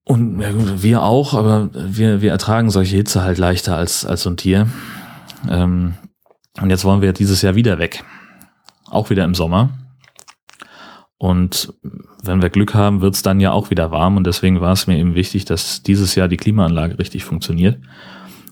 Und 0.07 0.39
ja, 0.39 0.47
wir 0.81 1.03
auch, 1.03 1.33
aber 1.33 1.69
wir, 1.73 2.21
wir 2.21 2.31
ertragen 2.31 2.69
solche 2.69 2.95
Hitze 2.95 3.23
halt 3.23 3.37
leichter 3.37 3.75
als, 3.75 4.05
als 4.05 4.21
so 4.21 4.29
ein 4.29 4.37
Tier. 4.37 4.67
Ähm, 5.49 5.95
und 6.61 6.69
jetzt 6.69 6.85
wollen 6.85 7.01
wir 7.01 7.11
dieses 7.11 7.41
Jahr 7.41 7.55
wieder 7.55 7.77
weg. 7.77 8.05
Auch 8.89 9.09
wieder 9.09 9.25
im 9.25 9.35
Sommer. 9.35 9.69
Und 11.17 11.73
wenn 12.23 12.41
wir 12.41 12.49
Glück 12.49 12.73
haben, 12.73 13.01
wird 13.01 13.15
es 13.15 13.21
dann 13.21 13.41
ja 13.41 13.51
auch 13.51 13.69
wieder 13.69 13.91
warm. 13.91 14.15
Und 14.15 14.25
deswegen 14.25 14.61
war 14.61 14.71
es 14.71 14.87
mir 14.87 14.97
eben 14.97 15.13
wichtig, 15.13 15.43
dass 15.43 15.83
dieses 15.83 16.15
Jahr 16.15 16.29
die 16.29 16.37
Klimaanlage 16.37 16.97
richtig 16.99 17.25
funktioniert. 17.25 17.77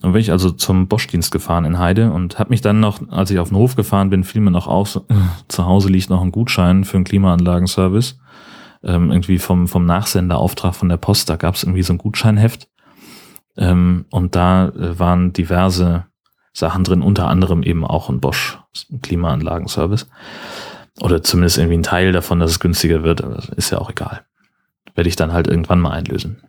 Und 0.02 0.12
bin 0.12 0.20
ich 0.20 0.32
also 0.32 0.52
zum 0.52 0.89
Boschdienst 0.89 1.32
gefahren 1.32 1.63
in 1.63 1.80
Heide 1.80 2.12
und 2.12 2.38
habe 2.38 2.50
mich 2.50 2.60
dann 2.60 2.82
noch, 2.82 3.00
als 3.12 3.32
ich 3.32 3.39
auf 3.39 3.48
den 3.48 3.58
Hof 3.58 3.78
gefahren 3.78 4.10
bin, 4.10 4.26
fiel 4.26 4.41
mir 4.41 4.52
noch 4.52 4.68
auf, 4.68 5.02
zu 5.48 5.65
Hause 5.65 5.88
liegt 5.88 6.10
noch 6.10 6.22
ein 6.22 6.34
Gutschein 6.34 6.84
für 6.84 6.98
einen 6.98 7.06
Klimaanlagenservice 7.06 8.18
ähm, 8.86 9.12
irgendwie 9.12 9.39
vom, 9.39 9.67
vom 9.67 9.86
Nachsenderauftrag 9.86 10.76
von 10.76 10.89
der 10.89 10.98
Post, 10.98 11.30
da 11.30 11.36
gab 11.36 11.56
es 11.56 11.63
irgendwie 11.63 11.84
so 11.84 11.93
ein 11.93 11.98
Gutscheinheft. 11.98 12.69
Ähm, 13.58 14.06
und 14.12 14.36
da 14.36 14.69
äh, 14.69 15.00
waren 15.00 15.34
diverse 15.34 16.06
Sachen 16.54 16.84
drin, 16.84 17.02
unter 17.02 17.28
anderem 17.28 17.63
eben 17.63 17.86
auch 17.86 18.10
ein 18.10 18.19
Bosch 18.19 18.60
Klimaanlagenservice. 19.02 20.08
Oder 21.02 21.24
zumindest 21.24 21.58
irgendwie 21.58 21.78
ein 21.78 21.84
Teil 21.84 22.12
davon, 22.12 22.39
dass 22.39 22.52
es 22.52 22.60
günstiger 22.60 23.04
wird, 23.04 23.24
aber 23.24 23.41
ist 23.58 23.71
ja 23.71 23.80
auch 23.80 23.89
egal. 23.89 24.21
Werde 24.93 25.10
ich 25.10 25.17
dann 25.17 25.34
halt 25.34 25.48
irgendwann 25.48 25.82
mal 25.82 25.91
einlösen. 25.91 26.41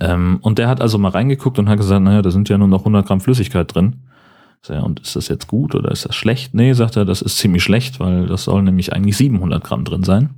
Ähm, 0.00 0.38
und 0.42 0.58
der 0.58 0.68
hat 0.68 0.80
also 0.80 0.98
mal 0.98 1.10
reingeguckt 1.10 1.58
und 1.58 1.68
hat 1.68 1.78
gesagt, 1.78 2.02
naja, 2.02 2.20
da 2.20 2.30
sind 2.30 2.48
ja 2.48 2.58
nur 2.58 2.68
noch 2.68 2.80
100 2.80 3.06
Gramm 3.06 3.20
Flüssigkeit 3.20 3.74
drin. 3.74 4.02
Ja, 4.68 4.80
und 4.80 5.00
ist 5.00 5.14
das 5.14 5.28
jetzt 5.28 5.46
gut 5.46 5.74
oder 5.74 5.90
ist 5.90 6.06
das 6.06 6.16
schlecht? 6.16 6.54
Nee, 6.54 6.72
sagt 6.72 6.96
er, 6.96 7.04
das 7.04 7.20
ist 7.20 7.36
ziemlich 7.36 7.62
schlecht, 7.62 8.00
weil 8.00 8.26
das 8.26 8.44
soll 8.44 8.62
nämlich 8.62 8.94
eigentlich 8.94 9.16
700 9.18 9.62
Gramm 9.62 9.84
drin 9.84 10.02
sein. 10.04 10.30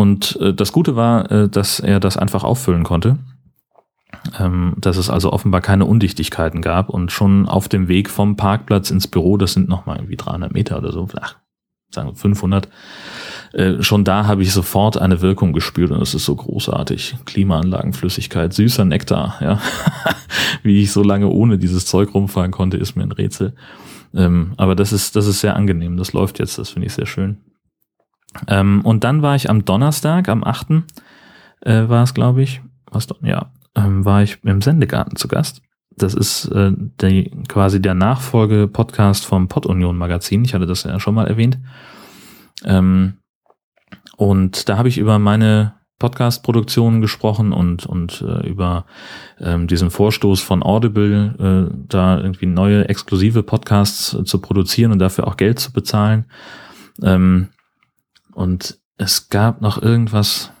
Und 0.00 0.38
äh, 0.40 0.54
das 0.54 0.72
Gute 0.72 0.96
war, 0.96 1.30
äh, 1.30 1.48
dass 1.50 1.78
er 1.78 2.00
das 2.00 2.16
einfach 2.16 2.42
auffüllen 2.42 2.84
konnte. 2.84 3.18
Ähm, 4.38 4.72
dass 4.78 4.96
es 4.96 5.10
also 5.10 5.30
offenbar 5.30 5.60
keine 5.60 5.84
Undichtigkeiten 5.84 6.62
gab 6.62 6.88
und 6.88 7.12
schon 7.12 7.46
auf 7.46 7.68
dem 7.68 7.86
Weg 7.86 8.08
vom 8.08 8.34
Parkplatz 8.34 8.90
ins 8.90 9.06
Büro, 9.06 9.36
das 9.36 9.52
sind 9.52 9.68
nochmal 9.68 9.98
irgendwie 9.98 10.16
300 10.16 10.54
Meter 10.54 10.78
oder 10.78 10.90
so, 10.90 11.06
ach, 11.20 11.36
sagen 11.90 12.08
wir 12.08 12.14
500, 12.14 12.70
äh, 13.52 13.82
schon 13.82 14.04
da 14.04 14.24
habe 14.24 14.42
ich 14.42 14.54
sofort 14.54 14.96
eine 14.96 15.20
Wirkung 15.20 15.52
gespürt 15.52 15.90
und 15.90 16.00
es 16.00 16.14
ist 16.14 16.24
so 16.24 16.34
großartig. 16.34 17.16
Klimaanlagenflüssigkeit, 17.26 18.54
süßer 18.54 18.86
Nektar, 18.86 19.36
ja. 19.42 19.60
Wie 20.62 20.80
ich 20.80 20.92
so 20.92 21.02
lange 21.02 21.28
ohne 21.28 21.58
dieses 21.58 21.84
Zeug 21.84 22.14
rumfahren 22.14 22.52
konnte, 22.52 22.78
ist 22.78 22.96
mir 22.96 23.02
ein 23.02 23.12
Rätsel. 23.12 23.52
Ähm, 24.14 24.54
aber 24.56 24.74
das 24.74 24.94
ist, 24.94 25.14
das 25.14 25.26
ist 25.26 25.40
sehr 25.40 25.56
angenehm. 25.56 25.98
Das 25.98 26.14
läuft 26.14 26.38
jetzt, 26.38 26.56
das 26.56 26.70
finde 26.70 26.86
ich 26.86 26.94
sehr 26.94 27.06
schön. 27.06 27.36
Ähm, 28.46 28.82
und 28.84 29.04
dann 29.04 29.22
war 29.22 29.34
ich 29.36 29.50
am 29.50 29.64
Donnerstag, 29.64 30.28
am 30.28 30.44
8. 30.44 30.84
Äh, 31.62 31.88
war 31.88 32.02
es, 32.02 32.14
glaube 32.14 32.42
ich, 32.42 32.62
was 32.90 33.06
ja, 33.22 33.52
ähm, 33.74 34.04
war 34.04 34.22
ich 34.22 34.42
im 34.44 34.62
Sendegarten 34.62 35.16
zu 35.16 35.28
Gast. 35.28 35.62
Das 35.96 36.14
ist 36.14 36.46
äh, 36.46 36.72
die, 37.00 37.30
quasi 37.48 37.82
der 37.82 37.94
Nachfolge-Podcast 37.94 39.26
vom 39.26 39.48
Pod-Union 39.48 39.98
Magazin. 39.98 40.44
Ich 40.44 40.54
hatte 40.54 40.66
das 40.66 40.84
ja 40.84 40.98
schon 41.00 41.14
mal 41.14 41.26
erwähnt. 41.26 41.58
Ähm, 42.64 43.14
und 44.16 44.68
da 44.68 44.78
habe 44.78 44.88
ich 44.88 44.98
über 44.98 45.18
meine 45.18 45.74
Podcast-Produktionen 45.98 47.00
gesprochen 47.00 47.52
und, 47.52 47.86
und 47.86 48.22
äh, 48.22 48.48
über 48.48 48.86
ähm, 49.38 49.66
diesen 49.66 49.90
Vorstoß 49.90 50.40
von 50.40 50.62
Audible, 50.62 51.68
äh, 51.70 51.74
da 51.88 52.18
irgendwie 52.18 52.46
neue 52.46 52.88
exklusive 52.88 53.42
Podcasts 53.42 54.14
äh, 54.14 54.24
zu 54.24 54.40
produzieren 54.40 54.92
und 54.92 54.98
dafür 54.98 55.26
auch 55.26 55.36
Geld 55.36 55.58
zu 55.58 55.72
bezahlen. 55.72 56.24
Ähm, 57.02 57.48
und 58.32 58.78
es 58.96 59.28
gab 59.28 59.60
noch 59.60 59.80
irgendwas, 59.80 60.52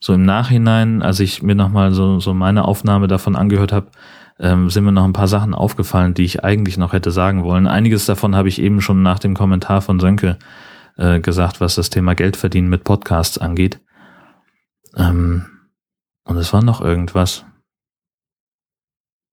so 0.00 0.12
im 0.12 0.24
Nachhinein, 0.24 1.02
als 1.02 1.20
ich 1.20 1.42
mir 1.42 1.54
nochmal 1.54 1.92
so, 1.92 2.20
so 2.20 2.34
meine 2.34 2.66
Aufnahme 2.66 3.06
davon 3.06 3.36
angehört 3.36 3.72
habe, 3.72 3.90
ähm, 4.38 4.68
sind 4.68 4.84
mir 4.84 4.92
noch 4.92 5.04
ein 5.04 5.12
paar 5.12 5.28
Sachen 5.28 5.54
aufgefallen, 5.54 6.14
die 6.14 6.24
ich 6.24 6.44
eigentlich 6.44 6.76
noch 6.76 6.92
hätte 6.92 7.10
sagen 7.10 7.44
wollen. 7.44 7.66
Einiges 7.66 8.04
davon 8.04 8.34
habe 8.36 8.48
ich 8.48 8.60
eben 8.60 8.80
schon 8.80 9.02
nach 9.02 9.18
dem 9.18 9.34
Kommentar 9.34 9.80
von 9.80 10.00
Sönke 10.00 10.38
äh, 10.96 11.20
gesagt, 11.20 11.60
was 11.60 11.76
das 11.76 11.90
Thema 11.90 12.14
Geldverdienen 12.14 12.68
mit 12.68 12.84
Podcasts 12.84 13.38
angeht. 13.38 13.80
Ähm, 14.96 15.46
und 16.24 16.36
es 16.36 16.52
war 16.52 16.62
noch 16.62 16.80
irgendwas, 16.80 17.44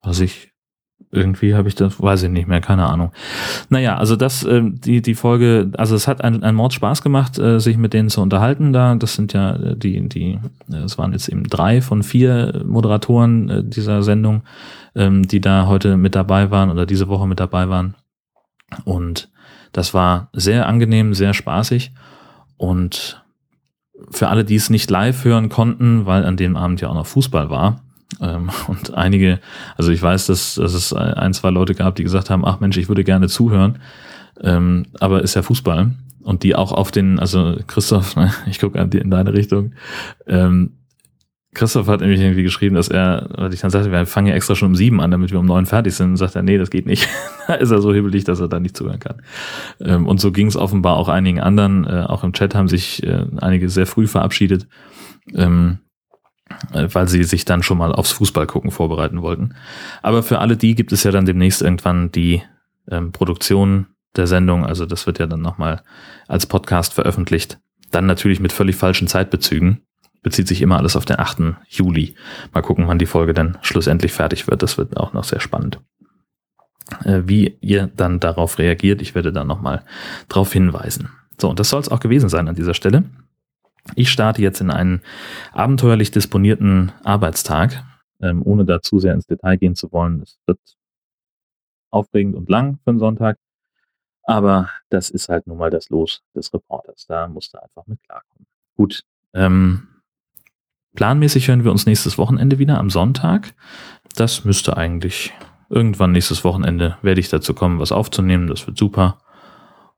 was 0.01 0.19
ich 0.19 0.50
irgendwie 1.11 1.55
habe 1.55 1.67
ich 1.67 1.75
das, 1.75 2.01
weiß 2.01 2.23
ich 2.23 2.29
nicht 2.29 2.47
mehr, 2.47 2.61
keine 2.61 2.87
Ahnung. 2.87 3.11
Naja, 3.69 3.97
also 3.97 4.15
das, 4.15 4.43
äh, 4.43 4.61
die, 4.63 5.01
die 5.01 5.15
Folge, 5.15 5.71
also 5.77 5.95
es 5.95 6.07
hat 6.07 6.23
einen, 6.23 6.43
einen 6.43 6.55
Mord 6.55 6.73
Spaß 6.73 7.01
gemacht, 7.01 7.37
äh, 7.37 7.59
sich 7.59 7.77
mit 7.77 7.93
denen 7.93 8.09
zu 8.09 8.21
unterhalten 8.21 8.71
da. 8.71 8.95
Das 8.95 9.15
sind 9.15 9.33
ja 9.33 9.55
äh, 9.55 9.75
die, 9.75 10.07
die, 10.07 10.39
äh, 10.71 10.77
es 10.77 10.97
waren 10.97 11.11
jetzt 11.11 11.27
eben 11.27 11.43
drei 11.43 11.81
von 11.81 12.03
vier 12.03 12.63
Moderatoren 12.65 13.49
äh, 13.49 13.63
dieser 13.63 14.03
Sendung, 14.03 14.43
ähm, 14.95 15.27
die 15.27 15.41
da 15.41 15.67
heute 15.67 15.97
mit 15.97 16.15
dabei 16.15 16.49
waren 16.51 16.69
oder 16.69 16.85
diese 16.85 17.07
Woche 17.09 17.27
mit 17.27 17.39
dabei 17.39 17.67
waren. 17.69 17.95
Und 18.85 19.29
Das 19.73 19.93
war 19.93 20.29
sehr 20.33 20.67
angenehm, 20.67 21.13
sehr 21.13 21.33
spaßig 21.33 21.93
und 22.57 23.23
für 24.09 24.29
alle, 24.29 24.43
die 24.43 24.55
es 24.55 24.69
nicht 24.69 24.89
live 24.89 25.23
hören 25.23 25.49
konnten, 25.49 26.05
weil 26.05 26.25
an 26.25 26.37
dem 26.37 26.55
Abend 26.55 26.81
ja 26.81 26.89
auch 26.89 26.95
noch 26.95 27.05
Fußball 27.05 27.49
war, 27.49 27.81
und 28.19 28.93
einige, 28.93 29.39
also 29.77 29.91
ich 29.91 30.01
weiß, 30.01 30.27
dass, 30.27 30.55
dass 30.55 30.73
es 30.73 30.93
ein, 30.93 31.33
zwei 31.33 31.49
Leute 31.49 31.75
gab, 31.75 31.95
die 31.95 32.03
gesagt 32.03 32.29
haben, 32.29 32.45
ach 32.45 32.59
Mensch, 32.59 32.77
ich 32.77 32.89
würde 32.89 33.03
gerne 33.03 33.27
zuhören, 33.27 33.79
ähm, 34.41 34.87
aber 34.99 35.21
ist 35.21 35.35
ja 35.35 35.41
Fußball. 35.41 35.91
Und 36.23 36.43
die 36.43 36.53
auch 36.53 36.71
auf 36.71 36.91
den, 36.91 37.19
also 37.19 37.57
Christoph, 37.67 38.15
ne, 38.15 38.31
ich 38.45 38.59
gucke 38.59 38.79
in 38.79 39.09
deine 39.09 39.33
Richtung, 39.33 39.73
ähm, 40.27 40.73
Christoph 41.53 41.87
hat 41.87 41.99
nämlich 41.99 42.21
irgendwie 42.21 42.43
geschrieben, 42.43 42.75
dass 42.75 42.87
er, 42.87 43.27
weil 43.35 43.53
ich 43.53 43.59
dann 43.59 43.71
sagte, 43.71 43.91
wir 43.91 44.05
fangen 44.05 44.27
ja 44.27 44.35
extra 44.35 44.55
schon 44.55 44.69
um 44.69 44.75
sieben 44.75 45.01
an, 45.01 45.11
damit 45.11 45.31
wir 45.31 45.39
um 45.39 45.45
neun 45.45 45.65
fertig 45.65 45.93
sind, 45.93 46.11
und 46.11 46.17
sagt 46.17 46.35
er, 46.35 46.43
nee, 46.43 46.57
das 46.57 46.69
geht 46.69 46.85
nicht. 46.85 47.09
da 47.47 47.55
ist 47.55 47.71
er 47.71 47.81
so 47.81 47.93
hibbelig, 47.93 48.23
dass 48.23 48.39
er 48.39 48.47
da 48.47 48.59
nicht 48.59 48.77
zuhören 48.77 48.99
kann. 48.99 49.21
Ähm, 49.81 50.07
und 50.07 50.21
so 50.21 50.31
ging 50.31 50.47
es 50.47 50.55
offenbar 50.55 50.95
auch 50.95 51.09
einigen 51.09 51.41
anderen. 51.41 51.85
Äh, 51.85 52.05
auch 52.07 52.23
im 52.23 52.31
Chat 52.31 52.55
haben 52.55 52.69
sich 52.69 53.03
äh, 53.03 53.25
einige 53.41 53.69
sehr 53.69 53.85
früh 53.85 54.07
verabschiedet, 54.07 54.67
ähm, 55.35 55.79
äh, 55.79 55.90
weil 56.71 57.07
sie 57.07 57.23
sich 57.23 57.45
dann 57.45 57.63
schon 57.63 57.77
mal 57.77 57.93
aufs 57.93 58.11
Fußballgucken 58.13 58.71
vorbereiten 58.71 59.21
wollten. 59.21 59.55
Aber 60.01 60.23
für 60.23 60.39
alle 60.39 60.57
die 60.57 60.75
gibt 60.75 60.91
es 60.91 61.03
ja 61.03 61.11
dann 61.11 61.25
demnächst 61.25 61.61
irgendwann 61.61 62.11
die 62.11 62.41
ähm, 62.89 63.11
Produktion 63.11 63.87
der 64.15 64.27
Sendung. 64.27 64.65
Also 64.65 64.85
das 64.85 65.07
wird 65.07 65.19
ja 65.19 65.27
dann 65.27 65.41
nochmal 65.41 65.83
als 66.27 66.45
Podcast 66.45 66.93
veröffentlicht. 66.93 67.59
Dann 67.91 68.05
natürlich 68.05 68.39
mit 68.39 68.53
völlig 68.53 68.75
falschen 68.75 69.07
Zeitbezügen 69.07 69.81
bezieht 70.23 70.47
sich 70.47 70.61
immer 70.61 70.77
alles 70.77 70.95
auf 70.95 71.05
den 71.05 71.19
8. 71.19 71.55
Juli. 71.67 72.15
Mal 72.53 72.61
gucken, 72.61 72.87
wann 72.87 72.99
die 72.99 73.05
Folge 73.05 73.33
dann 73.33 73.57
schlussendlich 73.61 74.13
fertig 74.13 74.47
wird. 74.47 74.61
Das 74.61 74.77
wird 74.77 74.97
auch 74.97 75.13
noch 75.13 75.23
sehr 75.23 75.39
spannend. 75.39 75.79
Äh, 77.03 77.21
wie 77.25 77.57
ihr 77.61 77.89
dann 77.95 78.19
darauf 78.19 78.59
reagiert, 78.59 79.01
ich 79.01 79.15
werde 79.15 79.31
dann 79.31 79.47
nochmal 79.47 79.83
darauf 80.27 80.53
hinweisen. 80.53 81.09
So, 81.39 81.49
und 81.49 81.59
das 81.59 81.69
soll 81.69 81.81
es 81.81 81.89
auch 81.89 81.99
gewesen 81.99 82.29
sein 82.29 82.47
an 82.47 82.55
dieser 82.55 82.73
Stelle. 82.73 83.03
Ich 83.95 84.09
starte 84.09 84.41
jetzt 84.41 84.61
in 84.61 84.69
einen 84.69 85.01
abenteuerlich 85.53 86.11
disponierten 86.11 86.91
Arbeitstag, 87.03 87.83
ähm, 88.21 88.41
ohne 88.45 88.65
da 88.65 88.81
zu 88.81 88.99
sehr 88.99 89.13
ins 89.13 89.25
Detail 89.25 89.57
gehen 89.57 89.75
zu 89.75 89.91
wollen. 89.91 90.21
Es 90.21 90.39
wird 90.45 90.59
aufregend 91.89 92.35
und 92.35 92.49
lang 92.49 92.79
für 92.83 92.91
einen 92.91 92.99
Sonntag, 92.99 93.37
aber 94.23 94.69
das 94.89 95.09
ist 95.09 95.29
halt 95.29 95.47
nun 95.47 95.57
mal 95.57 95.69
das 95.69 95.89
Los 95.89 96.23
des 96.35 96.53
Reporters. 96.53 97.05
Da 97.07 97.27
musst 97.27 97.53
du 97.53 97.61
einfach 97.61 97.85
mit 97.87 98.01
klarkommen. 98.03 98.45
Gut, 98.75 99.03
ähm, 99.33 99.87
Planmäßig 100.95 101.47
hören 101.47 101.63
wir 101.63 101.71
uns 101.71 101.85
nächstes 101.85 102.17
Wochenende 102.17 102.59
wieder 102.59 102.77
am 102.77 102.89
Sonntag. 102.89 103.53
Das 104.15 104.43
müsste 104.43 104.75
eigentlich 104.75 105.33
irgendwann 105.69 106.11
nächstes 106.11 106.43
Wochenende 106.43 106.97
werde 107.01 107.21
ich 107.21 107.29
dazu 107.29 107.53
kommen, 107.53 107.79
was 107.79 107.93
aufzunehmen. 107.93 108.47
Das 108.47 108.67
wird 108.67 108.77
super. 108.77 109.19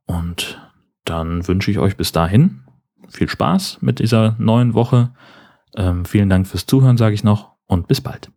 Und 0.05 0.61
dann 1.03 1.47
wünsche 1.47 1.71
ich 1.71 1.79
euch 1.79 1.97
bis 1.97 2.11
dahin 2.11 2.61
viel 3.09 3.29
Spaß 3.29 3.79
mit 3.81 3.99
dieser 3.99 4.35
neuen 4.39 4.73
Woche. 4.73 5.11
Ähm, 5.75 6.05
vielen 6.05 6.29
Dank 6.29 6.47
fürs 6.47 6.65
Zuhören, 6.65 6.97
sage 6.97 7.15
ich 7.15 7.23
noch, 7.23 7.51
und 7.67 7.87
bis 7.87 8.01
bald. 8.01 8.31